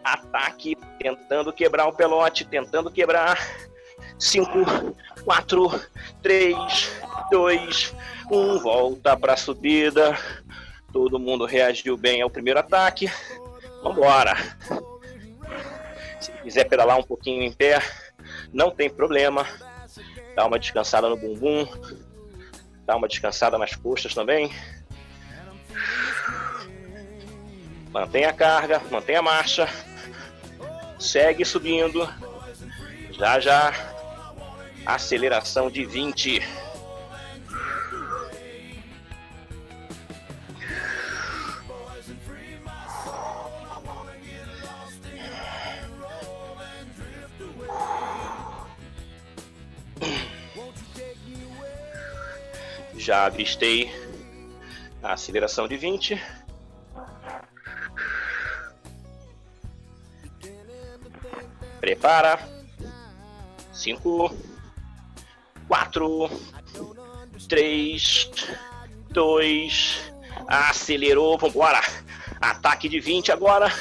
[0.04, 2.44] Ataque tentando quebrar o pelote.
[2.44, 3.38] Tentando quebrar.
[4.18, 4.48] 5,
[5.24, 5.80] 4,
[6.22, 6.56] 3,
[7.30, 7.94] 2,
[8.30, 8.58] 1.
[8.58, 10.16] Volta para a subida.
[10.92, 13.10] Todo mundo reagiu bem ao primeiro ataque.
[13.82, 14.36] Vambora.
[16.20, 17.80] Se quiser pedalar um pouquinho em pé,
[18.52, 19.46] não tem problema
[20.36, 21.66] dá uma descansada no bumbum,
[22.86, 24.50] dá uma descansada nas costas também.
[27.90, 29.68] Mantém a carga, mantém a marcha,
[30.98, 32.08] segue subindo.
[33.10, 33.72] Já já,
[34.84, 36.65] aceleração de 20.
[53.06, 53.88] Já avistei
[55.00, 56.20] a aceleração de 20.
[61.78, 62.36] Prepara.
[63.72, 64.36] 5,
[65.68, 66.30] 4,
[67.48, 68.30] 3,
[69.10, 70.12] 2,
[70.48, 71.80] acelerou, vambora.
[72.40, 73.72] Ataque de 20 agora.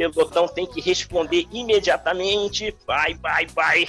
[0.00, 2.76] O botão tem que responder imediatamente.
[2.84, 3.86] Vai, vai, vai.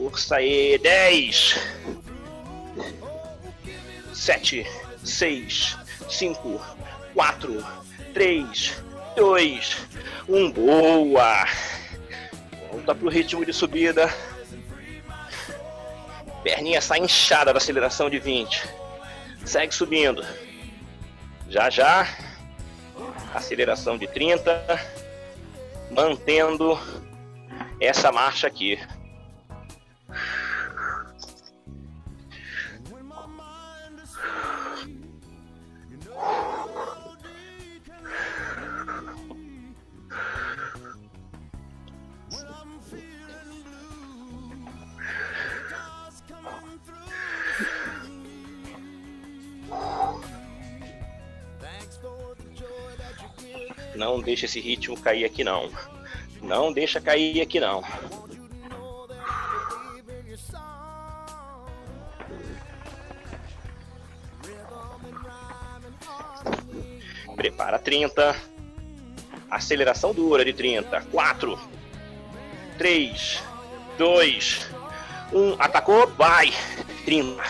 [0.00, 1.60] Força aí, 10,
[4.14, 4.66] 7,
[5.04, 6.60] 6, 5,
[7.12, 7.66] 4,
[8.14, 8.82] 3,
[9.14, 9.76] 2,
[10.26, 10.52] 1.
[10.52, 11.46] Boa!
[12.72, 14.08] Volta pro ritmo de subida.
[16.42, 18.70] Perninha sai inchada da aceleração de 20.
[19.44, 20.24] Segue subindo.
[21.46, 22.08] Já já.
[23.34, 24.64] Aceleração de 30.
[25.90, 26.80] Mantendo
[27.78, 28.78] essa marcha aqui.
[54.00, 55.70] Não deixa esse ritmo cair aqui não.
[56.40, 57.84] Não deixa cair aqui não.
[67.36, 68.34] Prepara 30.
[69.50, 71.02] Aceleração dura de 30.
[71.02, 71.60] 4,
[72.78, 73.42] 3,
[73.98, 74.70] 2,
[75.30, 75.56] 1.
[75.58, 76.50] Atacou, vai.
[77.04, 77.42] 30.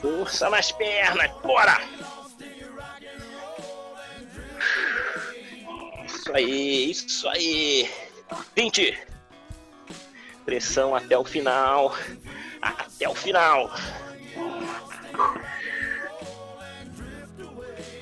[0.00, 1.80] Força nas pernas, bora!
[6.28, 7.90] Isso aí, isso aí.
[8.54, 8.98] 20.
[10.44, 11.96] Pressão até o final.
[12.60, 13.72] Até o final.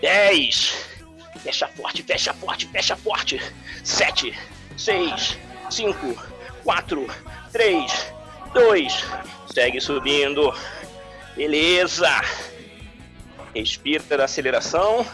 [0.00, 0.88] 10.
[1.40, 3.40] Fecha forte, fecha forte, fecha forte.
[3.84, 4.36] 7,
[4.76, 5.38] 6,
[5.70, 6.28] 5,
[6.64, 7.06] 4,
[7.52, 8.12] 3,
[8.52, 9.04] 2.
[9.54, 10.52] Segue subindo.
[11.36, 12.10] Beleza.
[13.54, 15.06] Respira da aceleração.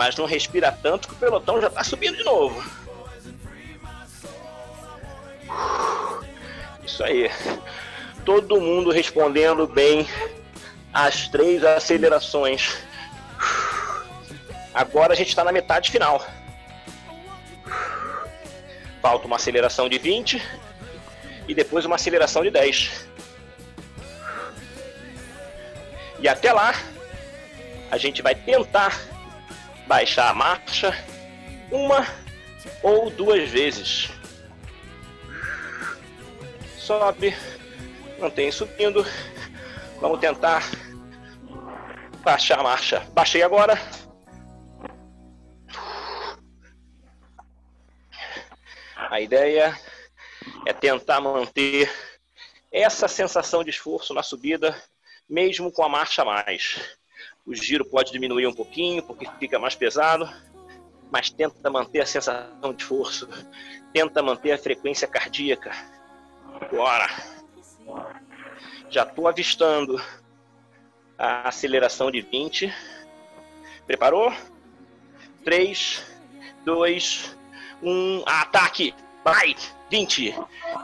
[0.00, 2.64] Mas não respira tanto que o pelotão já está subindo de novo.
[6.82, 7.30] Isso aí.
[8.24, 10.08] Todo mundo respondendo bem
[10.90, 12.78] as três acelerações.
[14.72, 16.26] Agora a gente está na metade final.
[19.02, 20.42] Falta uma aceleração de 20
[21.46, 23.06] e depois uma aceleração de 10.
[26.20, 26.74] E até lá,
[27.90, 29.19] a gente vai tentar
[29.90, 30.92] baixar a marcha
[31.68, 32.06] uma
[32.80, 34.08] ou duas vezes.
[36.78, 37.34] Sobe,
[38.20, 39.04] mantém subindo.
[40.00, 40.62] Vamos tentar
[42.22, 43.00] baixar a marcha.
[43.12, 43.76] Baixei agora.
[48.96, 49.76] A ideia
[50.66, 51.90] é tentar manter
[52.70, 54.80] essa sensação de esforço na subida,
[55.28, 56.99] mesmo com a marcha a mais.
[57.50, 60.30] O giro pode diminuir um pouquinho, porque fica mais pesado,
[61.10, 63.28] mas tenta manter a sensação de esforço,
[63.92, 65.72] tenta manter a frequência cardíaca.
[66.70, 67.08] Bora!
[68.88, 70.00] Já estou avistando
[71.18, 72.72] a aceleração de 20.
[73.84, 74.32] Preparou?
[75.44, 76.06] 3,
[76.64, 77.36] 2,
[77.82, 78.94] 1, ataque!
[79.24, 79.56] Vai!
[79.90, 80.36] 20.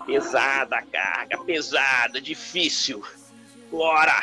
[0.05, 3.05] Pesada a carga, pesada, difícil.
[3.71, 4.21] Bora!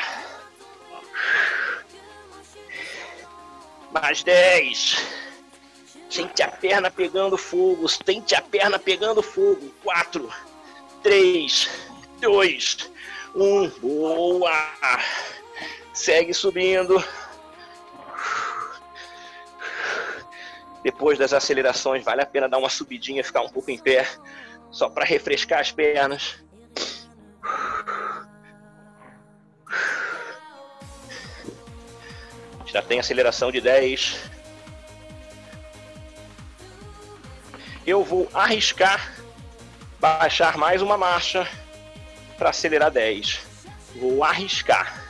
[3.94, 4.96] Mais 10.
[6.10, 7.88] Sente a perna pegando fogo.
[7.88, 9.72] Sente a perna pegando fogo.
[9.84, 10.28] 4,
[11.02, 11.70] 3,
[12.20, 12.90] 2,
[13.36, 13.68] 1.
[13.80, 14.70] Boa!
[15.92, 17.02] Segue subindo.
[20.82, 24.06] Depois das acelerações, vale a pena dar uma subidinha, ficar um pouco em pé,
[24.70, 26.43] só para refrescar as pernas.
[32.74, 34.18] Já tem aceleração de 10.
[37.86, 39.14] Eu vou arriscar
[40.00, 41.48] baixar mais uma marcha
[42.36, 43.38] para acelerar 10.
[43.94, 45.04] Vou arriscar.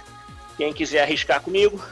[0.59, 1.83] Quem quiser arriscar comigo,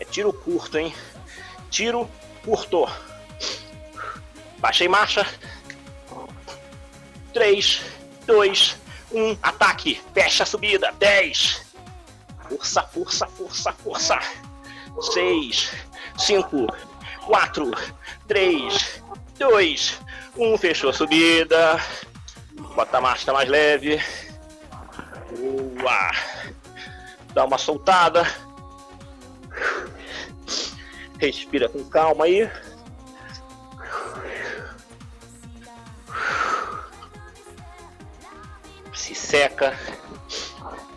[0.00, 0.92] é tiro curto, hein?
[1.70, 2.10] Tiro
[2.44, 2.84] curto.
[4.58, 5.24] Baixei marcha.
[7.32, 7.80] 3,
[8.26, 8.83] 2,
[9.14, 10.00] 1, ataque.
[10.12, 10.92] Fecha a subida.
[10.98, 11.64] 10.
[12.48, 14.18] Força, força, força, força.
[15.12, 15.72] 6,
[16.18, 16.66] 5,
[17.26, 17.70] 4,
[18.28, 19.02] 3,
[19.38, 20.00] 2,
[20.36, 20.58] 1.
[20.58, 21.80] Fechou a subida.
[22.74, 24.00] Bota a marcha mais leve.
[25.36, 26.10] Boa.
[27.32, 28.24] Dá uma soltada.
[31.18, 32.50] Respira com calma aí.
[39.34, 39.76] Seca.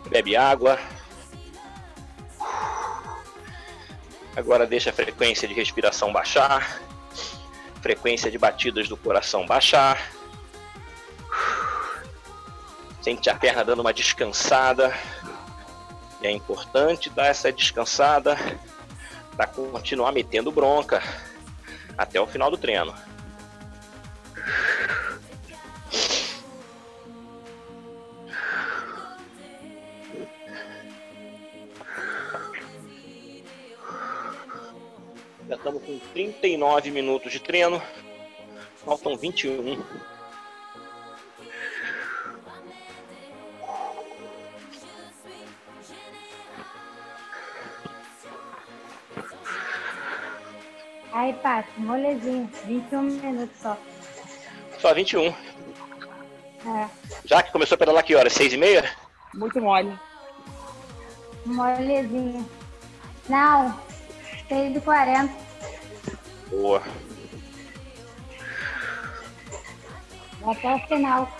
[0.08, 0.78] Bebe água.
[4.36, 6.80] Agora deixa a frequência de respiração baixar.
[7.82, 10.12] Frequência de batidas do coração baixar.
[13.02, 14.96] Sente a perna dando uma descansada.
[16.22, 18.36] E é importante dar essa descansada
[19.36, 21.02] para continuar metendo bronca
[21.96, 22.94] até o final do treino.
[36.40, 37.82] 39 minutos de treino.
[38.84, 39.82] Faltam 21.
[51.12, 52.50] Aí, Paty, molezinho.
[52.66, 53.76] 21 minutos só.
[54.78, 55.26] Só 21.
[56.66, 56.88] É,
[57.24, 58.28] Já que começou a pedalar que hora?
[58.28, 58.90] 6 e meia?
[59.34, 59.98] Muito mole.
[61.46, 62.48] molezinho.
[63.28, 63.78] Não,
[64.48, 65.47] 6 de 40.
[66.50, 66.82] Boa.
[70.46, 71.30] Até o final.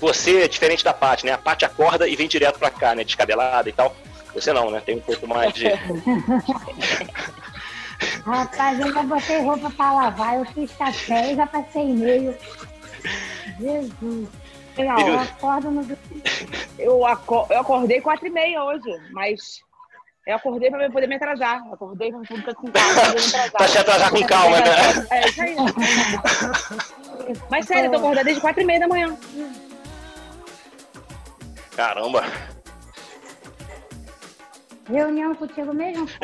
[0.00, 1.32] Você é diferente da Paty, né?
[1.32, 3.04] A Paty acorda e vem direto pra cá, né?
[3.04, 3.94] Descabelada e tal.
[4.34, 4.80] Você não, né?
[4.80, 5.66] Tem um pouco mais de.
[8.24, 12.34] Rapaz, eu já botei roupa pra lavar, eu fiz café e já passei e-mail.
[13.60, 14.28] Jesus.
[14.78, 15.98] Não, Eu acordo no.
[16.78, 19.62] eu, aco- eu acordei quatro e meia hoje, mas
[20.26, 21.66] eu acordei pra poder me atrasar.
[21.66, 23.52] Eu acordei pra poder com calma, pra poder me atrasar.
[23.52, 24.64] pra se atrasar com calma, né?
[25.10, 25.56] É isso aí.
[27.50, 29.16] Mas sério, eu tô acordada desde quatro e meia da manhã.
[31.76, 32.24] Caramba.
[34.88, 36.06] Reunião contigo mesmo?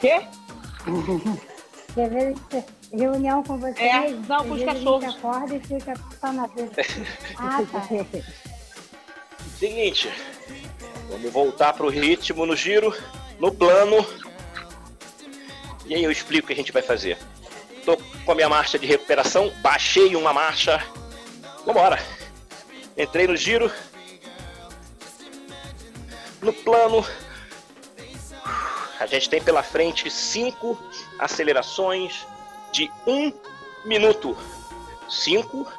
[0.00, 0.22] Quê?
[1.94, 2.34] Quer ver?
[2.92, 4.24] Reunião com você É, mesmo?
[4.28, 5.04] não, Às com os vezes a cachorros.
[5.04, 6.70] gente acorda e fica só na vida.
[7.38, 7.82] Ah, tá.
[9.58, 10.12] Seguinte,
[11.08, 12.94] vamos voltar pro ritmo no giro,
[13.38, 14.04] no plano.
[15.86, 17.18] E aí eu explico o que a gente vai fazer.
[17.84, 20.84] Tô com a minha marcha de recuperação, baixei uma marcha.
[21.64, 21.98] Vambora.
[22.96, 23.70] Entrei no giro.
[26.42, 27.06] No plano.
[28.98, 30.78] A gente tem pela frente cinco
[31.18, 32.26] acelerações
[32.72, 33.32] de um
[33.84, 34.36] minuto.
[35.08, 35.70] Cinco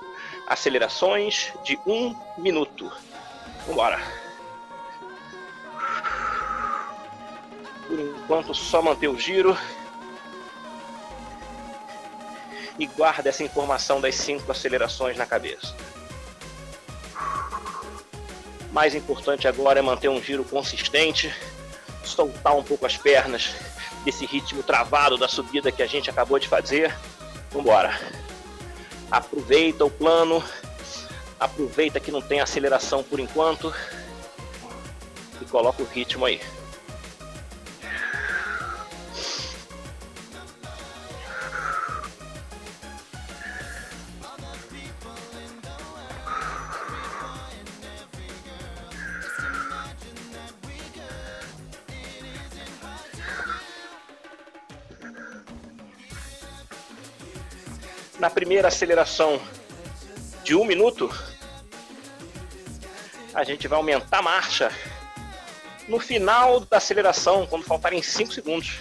[0.48, 2.90] acelerações de um minuto.
[3.68, 4.00] Vambora.
[7.88, 9.58] Por enquanto, só manter o giro.
[12.78, 15.76] E guarda essa informação das cinco acelerações na cabeça.
[18.72, 21.34] Mais importante agora é manter um giro consistente,
[22.04, 23.56] soltar um pouco as pernas
[24.06, 26.96] desse ritmo travado da subida que a gente acabou de fazer.
[27.52, 28.00] Vambora.
[29.10, 30.44] Aproveita o plano,
[31.40, 33.74] aproveita que não tem aceleração por enquanto
[35.42, 36.42] e coloca o ritmo aí.
[58.20, 59.40] Na primeira aceleração
[60.44, 61.14] de um minuto,
[63.34, 64.72] a gente vai aumentar a marcha
[65.88, 68.80] no final da aceleração, quando faltarem 5 segundos.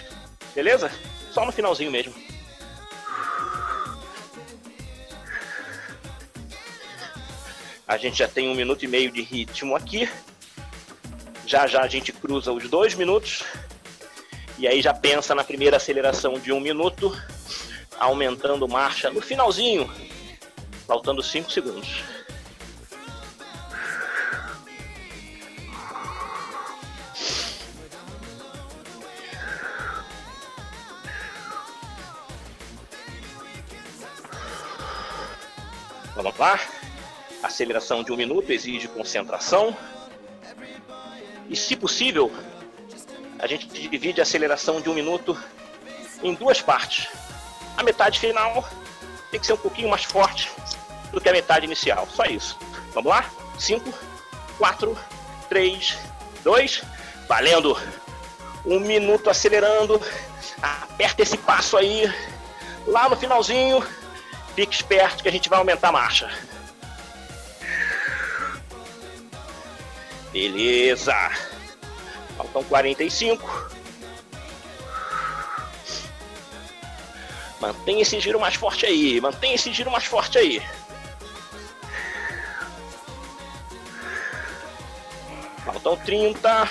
[0.55, 0.91] Beleza?
[1.31, 2.15] Só no finalzinho mesmo.
[7.87, 10.11] A gente já tem um minuto e meio de ritmo aqui.
[11.47, 13.45] Já já a gente cruza os dois minutos.
[14.59, 17.15] E aí já pensa na primeira aceleração de um minuto,
[17.99, 19.91] aumentando marcha no finalzinho,
[20.87, 22.03] faltando 5 segundos.
[36.15, 36.59] Vamos lá?
[37.43, 39.77] Aceleração de um minuto exige concentração.
[41.49, 42.33] E, se possível,
[43.39, 45.39] a gente divide a aceleração de um minuto
[46.23, 47.09] em duas partes.
[47.77, 48.67] A metade final
[49.31, 50.51] tem que ser um pouquinho mais forte
[51.13, 52.09] do que a metade inicial.
[52.11, 52.59] Só isso.
[52.95, 53.31] Vamos lá?
[53.59, 53.93] 5,
[54.59, 54.99] 4,
[55.49, 55.99] 3,
[56.43, 56.83] 2,
[57.29, 57.77] valendo!
[58.65, 60.01] Um minuto acelerando.
[60.61, 62.13] Aperta esse passo aí.
[62.87, 63.85] Lá no finalzinho,
[64.55, 66.31] fique esperto que a gente vai aumentar a marcha.
[70.33, 71.15] Beleza.
[72.37, 73.76] Faltam 45.
[77.61, 79.21] Mantenha esse giro mais forte aí.
[79.21, 80.63] Mantenha esse giro mais forte aí.
[85.65, 86.71] Faltam 30.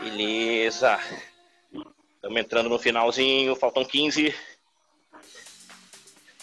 [0.00, 0.98] Beleza.
[2.14, 4.34] Estamos entrando no finalzinho, faltam 15.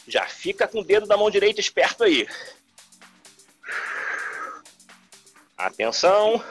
[0.07, 2.27] Já fica com o dedo da mão direita esperto aí.
[5.59, 6.43] Atenção.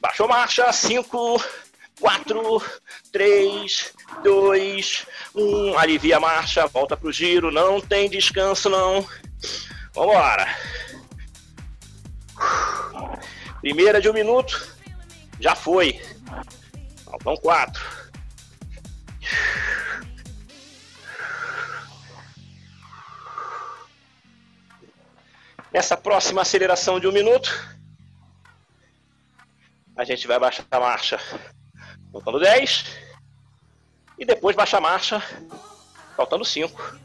[0.00, 0.72] Baixou marcha.
[0.72, 1.44] 5,
[2.00, 2.62] 4,
[3.12, 5.76] 3, dois, um.
[5.78, 9.06] Alivia a marcha, volta pro giro, não tem descanso não.
[9.94, 10.46] Vambora.
[13.60, 14.74] Primeira de um minuto,
[15.40, 16.00] já foi.
[17.04, 17.97] Faltam quatro.
[25.70, 27.50] Nessa próxima aceleração de um minuto,
[29.94, 31.20] a gente vai baixar a marcha
[32.10, 32.86] faltando 10
[34.18, 35.22] e depois baixa a marcha
[36.16, 36.98] faltando 5.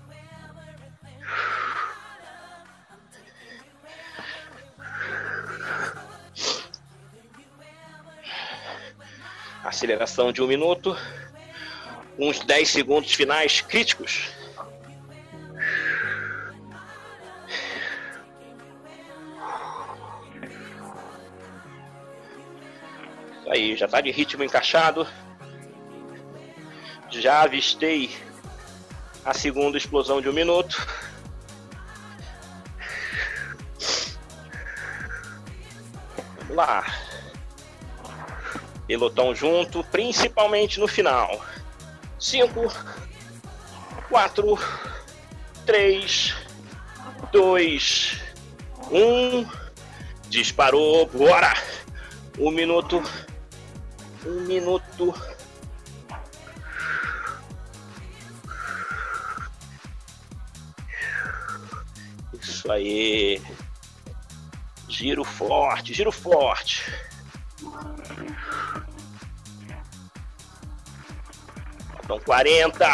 [9.66, 10.96] Aceleração de um minuto,
[12.18, 14.43] uns 10 segundos finais críticos.
[23.54, 25.08] Aí, já tá de ritmo encaixado.
[27.12, 28.10] Já avistei
[29.24, 30.88] a segunda explosão de um minuto.
[36.40, 36.84] Vamos lá.
[38.88, 41.46] Pelotão junto, principalmente no final.
[42.20, 42.74] Cinco,
[44.10, 44.58] quatro,
[45.64, 46.34] três,
[47.32, 48.20] dois,
[48.90, 49.48] um.
[50.28, 51.54] Disparou, bora!
[52.40, 53.00] Um minuto
[54.26, 55.14] um minuto.
[62.42, 63.42] Isso aí.
[64.88, 66.84] Giro forte, giro forte.
[72.04, 72.86] Faltam 40.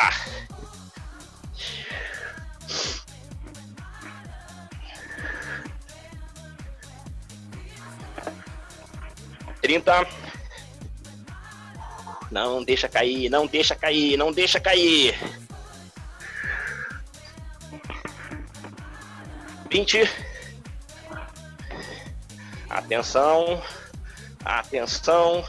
[9.62, 10.19] Trinta.
[12.32, 15.18] Não deixa cair, não deixa cair, não deixa cair.
[19.70, 20.10] 20.
[22.70, 23.62] Atenção.
[24.44, 25.46] Atenção.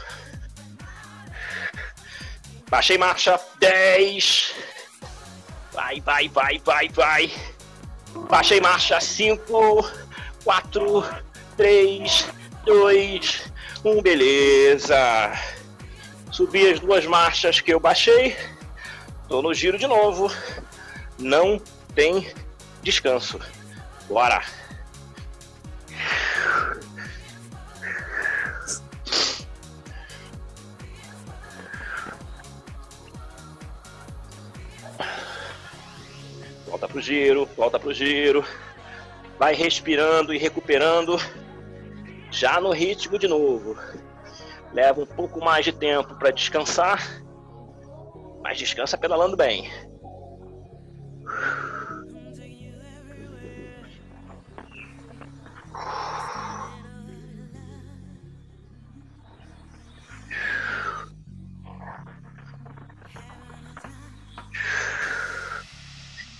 [2.69, 3.39] Baixei marcha.
[3.59, 4.55] 10.
[5.73, 7.31] Vai, vai, vai, vai, vai.
[8.29, 8.99] Baixei marcha.
[8.99, 9.91] 5,
[10.43, 11.05] 4,
[11.57, 12.27] 3,
[12.65, 13.51] 2,
[13.83, 14.01] 1.
[14.01, 15.31] Beleza.
[16.31, 18.37] Subi as duas marchas que eu baixei.
[19.27, 20.31] Tô no giro de novo.
[21.19, 21.61] Não
[21.93, 22.31] tem
[22.81, 23.37] descanso.
[24.07, 24.41] Bora!
[36.65, 38.45] Volta pro giro, volta pro giro.
[39.37, 41.17] Vai respirando e recuperando.
[42.31, 43.77] Já no ritmo de novo
[44.73, 47.01] leva um pouco mais de tempo para descansar,
[48.41, 49.69] mas descansa pedalando bem.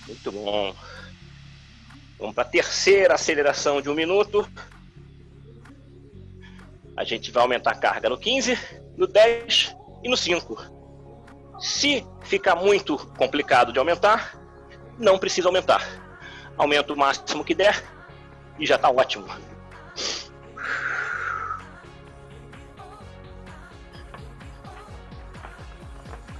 [0.06, 0.74] Muito bom.
[2.18, 4.48] Vamos para a terceira aceleração de um minuto.
[7.02, 8.56] A gente vai aumentar a carga no 15,
[8.96, 9.74] no 10
[10.04, 10.56] e no 5.
[11.58, 14.40] Se ficar muito complicado de aumentar,
[14.96, 15.84] não precisa aumentar.
[16.56, 17.82] Aumenta o máximo que der
[18.56, 19.26] e já está ótimo.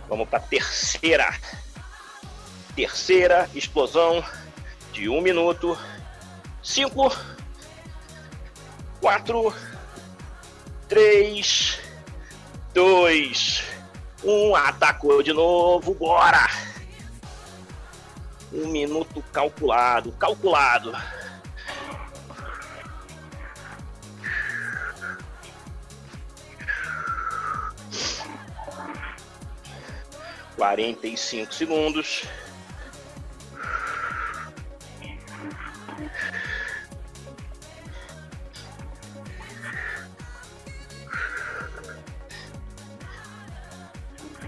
[0.09, 1.29] Vamos para a terceira.
[2.77, 4.25] Terceira explosão
[4.93, 5.77] de um minuto.
[6.63, 7.11] Cinco,
[9.01, 9.53] quatro,
[10.93, 11.81] 3,
[12.75, 13.65] 2,
[14.23, 14.55] 1.
[14.57, 16.47] Atacou de novo, bora!
[18.53, 20.93] Um minuto calculado, calculado.
[30.55, 32.27] Quarenta e cinco segundos.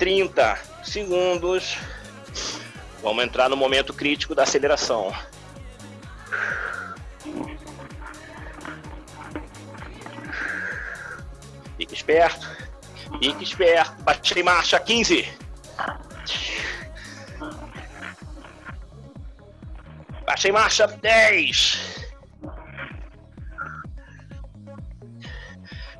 [0.04, 1.78] 30 segundos.
[3.02, 5.10] Vamos entrar no momento crítico da aceleração.
[11.78, 12.46] Fique esperto.
[13.18, 14.02] Fique esperto.
[14.02, 15.26] Bate em marcha 15.
[20.26, 22.06] Baixa em marcha 10.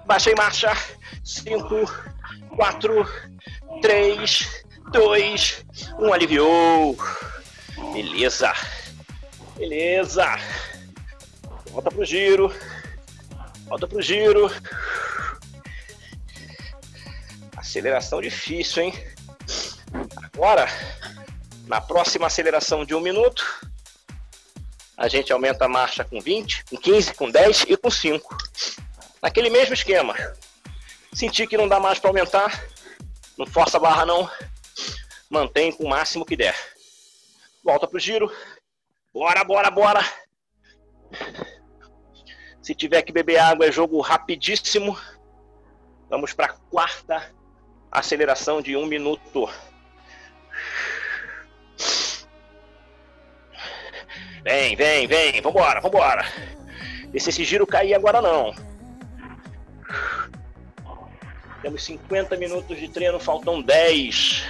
[0.05, 0.73] Baixa em marcha
[1.25, 1.75] 5,
[2.55, 3.34] 4,
[3.85, 5.63] 3, dois,
[5.99, 6.97] um aliviou.
[7.93, 8.51] Beleza.
[9.59, 10.25] Beleza.
[11.71, 12.51] Volta pro giro.
[13.67, 14.51] Volta pro giro.
[17.59, 18.95] Aceleração difícil, hein?
[20.17, 20.67] Agora,
[21.67, 23.45] na próxima aceleração de um minuto,
[24.97, 28.35] a gente aumenta a marcha com 20, com 15, com 10 e com 5.
[29.21, 30.15] Naquele mesmo esquema.
[31.13, 32.74] Sentir que não dá mais para aumentar,
[33.37, 34.31] não força a barra não,
[35.29, 36.55] mantém com o máximo que der.
[37.63, 38.31] Volta pro giro.
[39.13, 40.01] Bora, bora, bora.
[42.63, 44.99] Se tiver que beber água, é jogo rapidíssimo.
[46.09, 47.35] Vamos para a quarta
[47.91, 49.49] aceleração de um minuto.
[54.43, 55.41] Vem, vem, vem.
[55.41, 56.25] Vambora, vambora.
[57.13, 58.55] Esse giro cair agora não.
[61.65, 64.45] Temos 50 minutos de treino, faltam 10.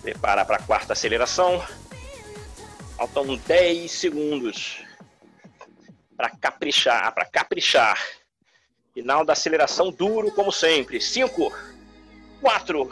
[0.00, 1.62] Prepara para a quarta aceleração.
[2.96, 4.82] Faltam 10 segundos
[6.16, 8.02] para caprichar, para caprichar.
[8.94, 10.98] Final da aceleração duro como sempre.
[10.98, 11.52] 5,
[12.40, 12.90] 4,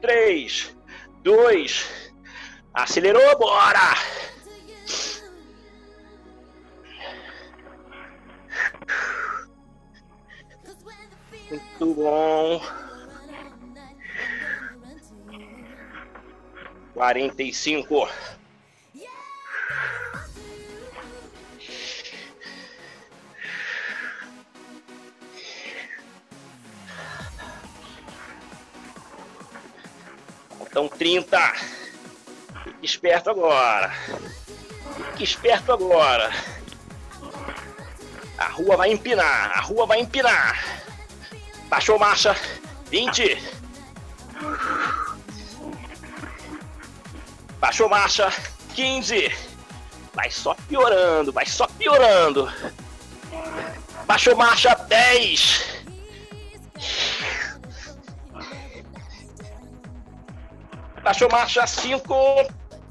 [0.00, 0.76] 3,
[1.22, 2.12] 2.
[2.72, 3.94] Acelerou, bora!
[11.50, 12.60] Muito bom.
[16.94, 18.08] 45.
[30.74, 31.38] Faltam 30.
[32.64, 33.92] Fique esperto agora.
[35.12, 36.32] Fique esperto agora.
[38.36, 39.52] A rua vai empinar.
[39.56, 40.82] A rua vai empinar.
[41.68, 42.36] Baixou marcha.
[42.90, 43.38] 20.
[47.60, 48.32] Baixou marcha.
[48.74, 49.32] 15.
[50.12, 51.32] Vai só piorando.
[51.32, 52.52] Vai só piorando.
[54.06, 54.74] Baixou marcha.
[54.74, 55.73] 10.
[61.14, 62.12] Baixou marcha 5,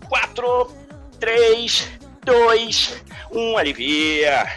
[0.07, 0.77] 4,
[1.19, 1.89] 3,
[2.23, 3.03] 2,
[3.33, 4.47] 1, alivia.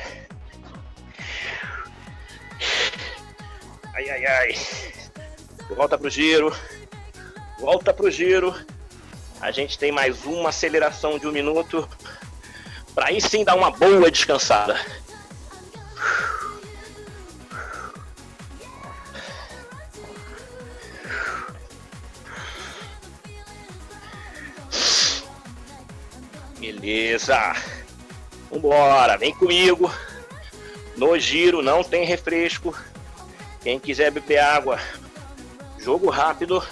[3.93, 4.55] Ai, ai, ai.
[5.75, 6.57] Volta pro giro.
[7.59, 8.55] Volta pro giro.
[9.41, 11.89] A gente tem mais uma aceleração de um minuto.
[12.95, 14.79] Para aí sim dar uma boa descansada.
[27.27, 27.57] Beleza.
[28.51, 29.91] Vambora, vem comigo.
[30.97, 32.77] No giro não tem refresco.
[33.61, 34.79] Quem quiser beber água,
[35.79, 36.63] jogo rápido.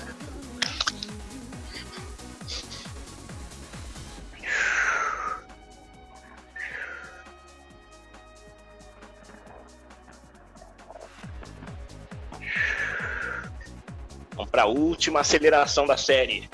[14.37, 16.49] Vamos para a última aceleração da série.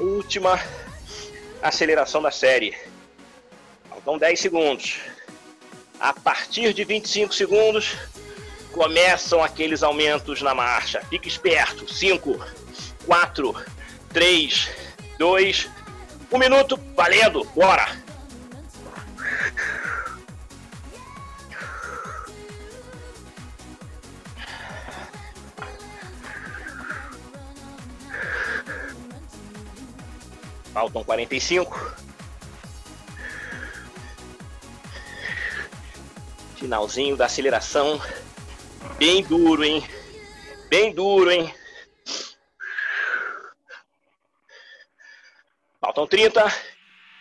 [0.00, 0.58] Última
[1.62, 2.91] aceleração da série.
[4.04, 4.96] Faltam 10 segundos.
[6.00, 7.94] A partir de 25 segundos,
[8.72, 11.00] começam aqueles aumentos na marcha.
[11.08, 11.92] Fique esperto.
[11.92, 12.44] 5,
[13.06, 13.54] 4,
[14.12, 14.70] 3,
[15.18, 15.70] 2,
[16.32, 16.76] 1 minuto.
[16.96, 17.44] Valendo.
[17.54, 17.96] Bora.
[30.72, 32.01] Faltam 45.
[36.62, 38.00] Finalzinho da aceleração.
[38.96, 39.84] Bem duro, hein?
[40.68, 41.52] Bem duro, hein?
[45.80, 46.40] Faltam 30.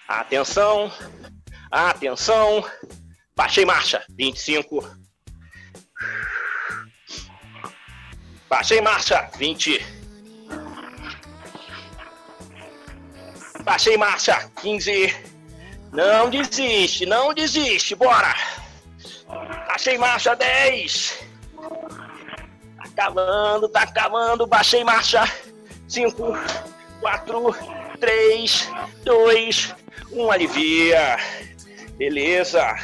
[0.08, 0.92] Atenção.
[1.72, 2.64] Atenção.
[3.36, 4.06] Baixei marcha.
[4.12, 4.88] 25.
[8.48, 9.28] Baixei marcha.
[9.38, 9.84] 20.
[13.64, 14.52] Baixei marcha.
[14.62, 15.32] 15.
[15.92, 17.96] Não desiste, não desiste.
[17.96, 18.61] Bora.
[19.67, 20.36] Baixei marcha.
[20.36, 21.23] 10.
[22.77, 24.47] Tá acabando, tá acabando.
[24.47, 25.23] Baixei marcha.
[25.88, 26.34] 5,
[26.99, 27.55] 4,
[27.99, 28.69] 3,
[29.03, 29.75] 2,
[30.11, 30.32] 1.
[30.32, 31.17] Alivia.
[31.97, 32.75] Beleza.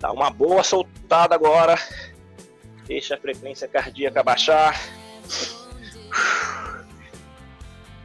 [0.00, 1.78] Dá uma boa soltada agora.
[2.86, 4.78] Deixa a frequência cardíaca baixar.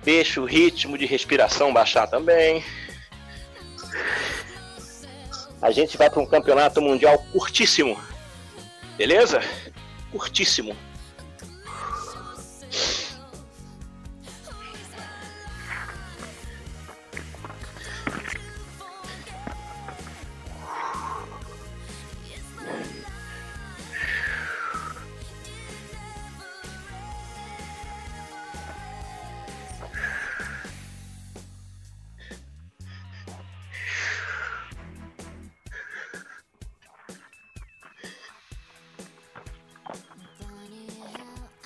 [0.10, 2.64] deixa o ritmo de respiração baixar também.
[5.62, 8.00] A gente vai para um campeonato mundial curtíssimo.
[8.98, 9.42] Beleza?
[10.12, 10.76] Curtíssimo.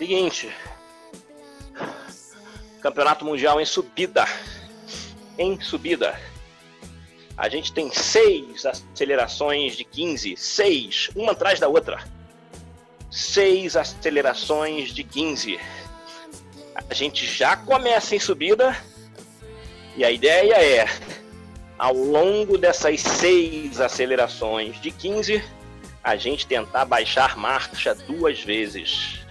[0.04, 0.54] Seguinte.
[2.82, 4.26] Campeonato Mundial em subida.
[5.38, 6.20] Em subida.
[7.38, 10.36] A gente tem seis acelerações de 15.
[10.36, 11.10] Seis.
[11.16, 12.04] Uma atrás da outra.
[13.10, 15.58] Seis acelerações de 15.
[16.76, 18.76] A gente já começa em subida.
[19.96, 20.86] E a ideia é,
[21.80, 25.42] ao longo dessas seis acelerações de 15,
[26.04, 29.23] a gente tentar baixar marcha duas vezes.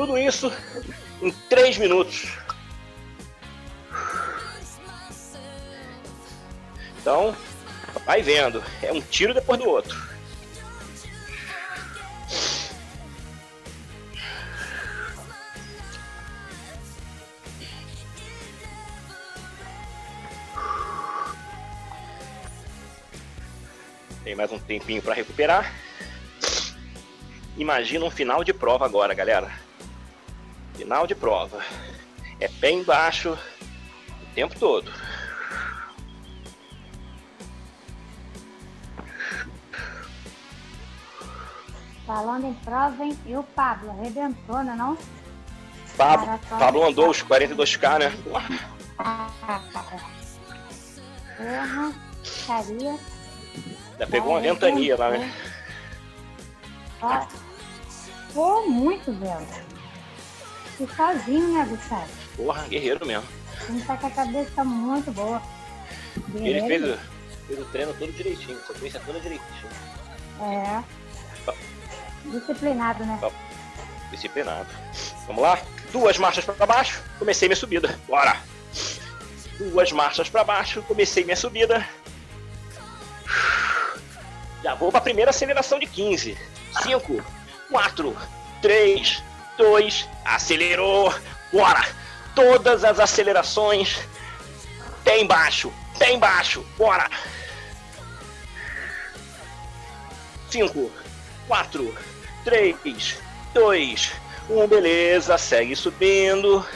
[0.00, 0.50] Tudo isso
[1.20, 2.32] em três minutos.
[6.98, 7.36] Então,
[8.06, 8.64] vai vendo.
[8.82, 9.94] É um tiro depois do outro.
[24.24, 25.70] Tem mais um tempinho para recuperar.
[27.58, 29.68] Imagina um final de prova agora, galera.
[30.80, 31.62] Final de prova.
[32.40, 33.36] É pé embaixo
[34.22, 34.90] o tempo todo.
[42.06, 43.18] Falando em prova, hein?
[43.26, 44.98] E o Pablo arrebentou, não é não?
[45.98, 46.40] Pablo.
[46.48, 48.12] Pablo andou os 42k, né?
[48.98, 50.00] Ah, cara.
[51.36, 51.92] Porra,
[52.46, 52.98] caria.
[53.98, 55.30] Já pegou uma ventania lá, né?
[57.02, 57.26] Ó,
[58.32, 59.79] Pô, muito vento.
[60.80, 62.08] E sozinho, né, Gustavo?
[62.36, 63.26] Porra, guerreiro mesmo.
[63.68, 65.42] Ele tá com a cabeça muito boa.
[66.34, 66.94] Ele fez, Guerreiro.
[66.94, 69.70] o- fez o treino todo direitinho, a sequência toda direitinho.
[70.40, 70.82] É.
[72.24, 73.18] Disciplinado, né?
[74.10, 74.68] Disciplinado.
[75.26, 75.58] Vamos lá?
[75.92, 77.98] Duas marchas para baixo, comecei minha subida.
[78.08, 78.36] Bora!
[79.58, 81.86] Duas marchas para baixo, comecei minha subida.
[84.62, 86.36] Já vou para a primeira aceleração de 15.
[86.82, 87.22] 5,
[87.70, 88.16] 4,
[88.62, 89.22] 3,
[89.60, 91.12] 2, acelerou.
[91.52, 91.84] Bora!
[92.34, 94.00] Todas as acelerações.
[95.04, 96.64] Pé embaixo, pé embaixo.
[96.78, 97.10] Bora!
[100.48, 100.90] 5,
[101.46, 101.94] 4,
[102.44, 103.18] 3,
[103.52, 104.12] 2,
[104.48, 105.36] 1, beleza.
[105.36, 106.66] Segue subindo.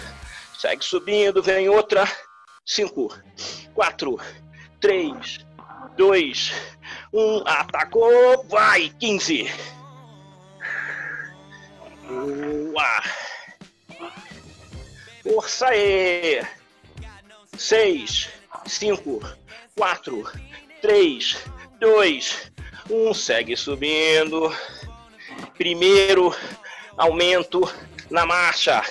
[0.59, 2.07] Segue subindo, vem outra.
[2.67, 3.19] 5,
[3.75, 4.21] 4,
[4.81, 5.47] 3,
[5.97, 6.53] 2,
[7.15, 9.51] 1, atacou, vai, 15.
[12.09, 13.03] Boa.
[15.23, 16.43] Força aí.
[17.57, 18.29] 6,
[18.67, 19.21] 5,
[19.77, 20.33] 4,
[20.83, 21.37] 3,
[21.81, 22.53] 2,
[22.91, 24.55] 1, segue subindo.
[25.57, 26.35] Primeiro
[26.97, 27.63] aumento
[28.11, 28.83] na marcha.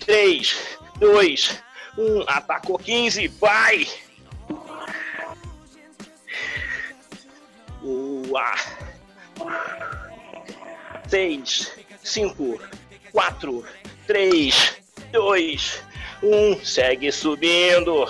[0.00, 1.62] 3, 2,
[1.98, 3.86] 1, atacou 15, vai!
[7.82, 8.54] Boa!
[11.08, 12.60] 6, 5,
[13.12, 13.64] 4,
[14.06, 14.78] 3,
[15.10, 15.82] 2,
[16.22, 18.08] 1, segue subindo.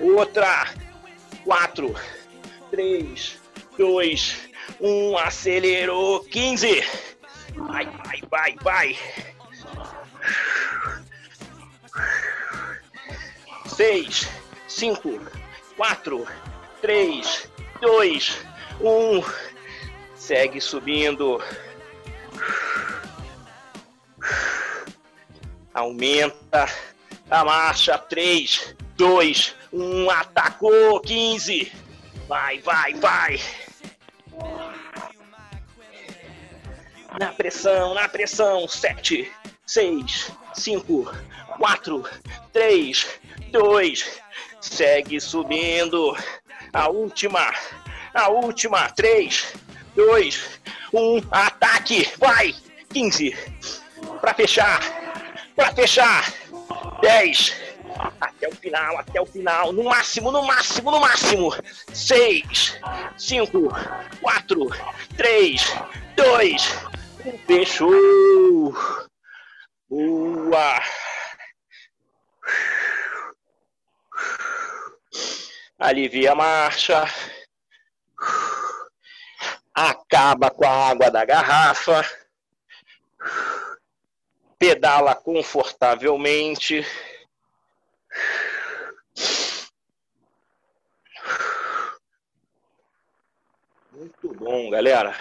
[0.00, 0.66] Outra.
[1.44, 1.94] 4,
[2.70, 3.38] 3,
[3.76, 4.50] 2,
[4.80, 6.24] 1, acelerou.
[6.24, 6.82] 15.
[7.54, 8.98] Vai, vai, vai, vai.
[13.66, 14.28] 6,
[14.66, 15.20] 5,
[15.76, 16.26] 4,
[16.80, 17.50] 3,
[17.82, 18.38] 2,
[18.80, 19.47] 1.
[20.28, 21.42] Segue subindo.
[25.72, 26.66] Aumenta
[27.30, 27.96] a marcha.
[27.96, 30.10] 3, 2, 1.
[30.10, 31.00] Atacou.
[31.00, 31.72] 15.
[32.28, 33.40] Vai, vai, vai.
[37.18, 38.68] Na pressão, na pressão.
[38.68, 39.32] 7,
[39.64, 41.10] 6, 5,
[41.56, 42.04] 4,
[42.52, 43.20] 3,
[43.50, 44.20] 2.
[44.60, 46.14] Segue subindo.
[46.74, 47.50] A última.
[48.12, 48.90] A última.
[48.90, 49.54] 3,
[49.98, 50.60] 2,
[50.92, 51.22] 1.
[51.32, 52.08] Ataque.
[52.18, 52.54] Vai.
[52.92, 53.36] 15.
[54.20, 54.80] Para fechar.
[55.56, 56.32] Para fechar.
[57.02, 57.56] 10.
[58.20, 59.72] Até o final, até o final.
[59.72, 61.52] No máximo, no máximo, no máximo.
[61.92, 62.80] 6,
[63.16, 63.68] 5,
[64.20, 64.68] 4,
[65.16, 65.76] 3,
[66.14, 66.62] 2.
[67.44, 68.72] Fechou.
[69.90, 70.80] Boa.
[75.80, 77.04] Alivia a marcha.
[79.80, 82.04] Acaba com a água da garrafa.
[84.58, 86.84] Pedala confortavelmente.
[93.92, 95.16] Muito bom, galera.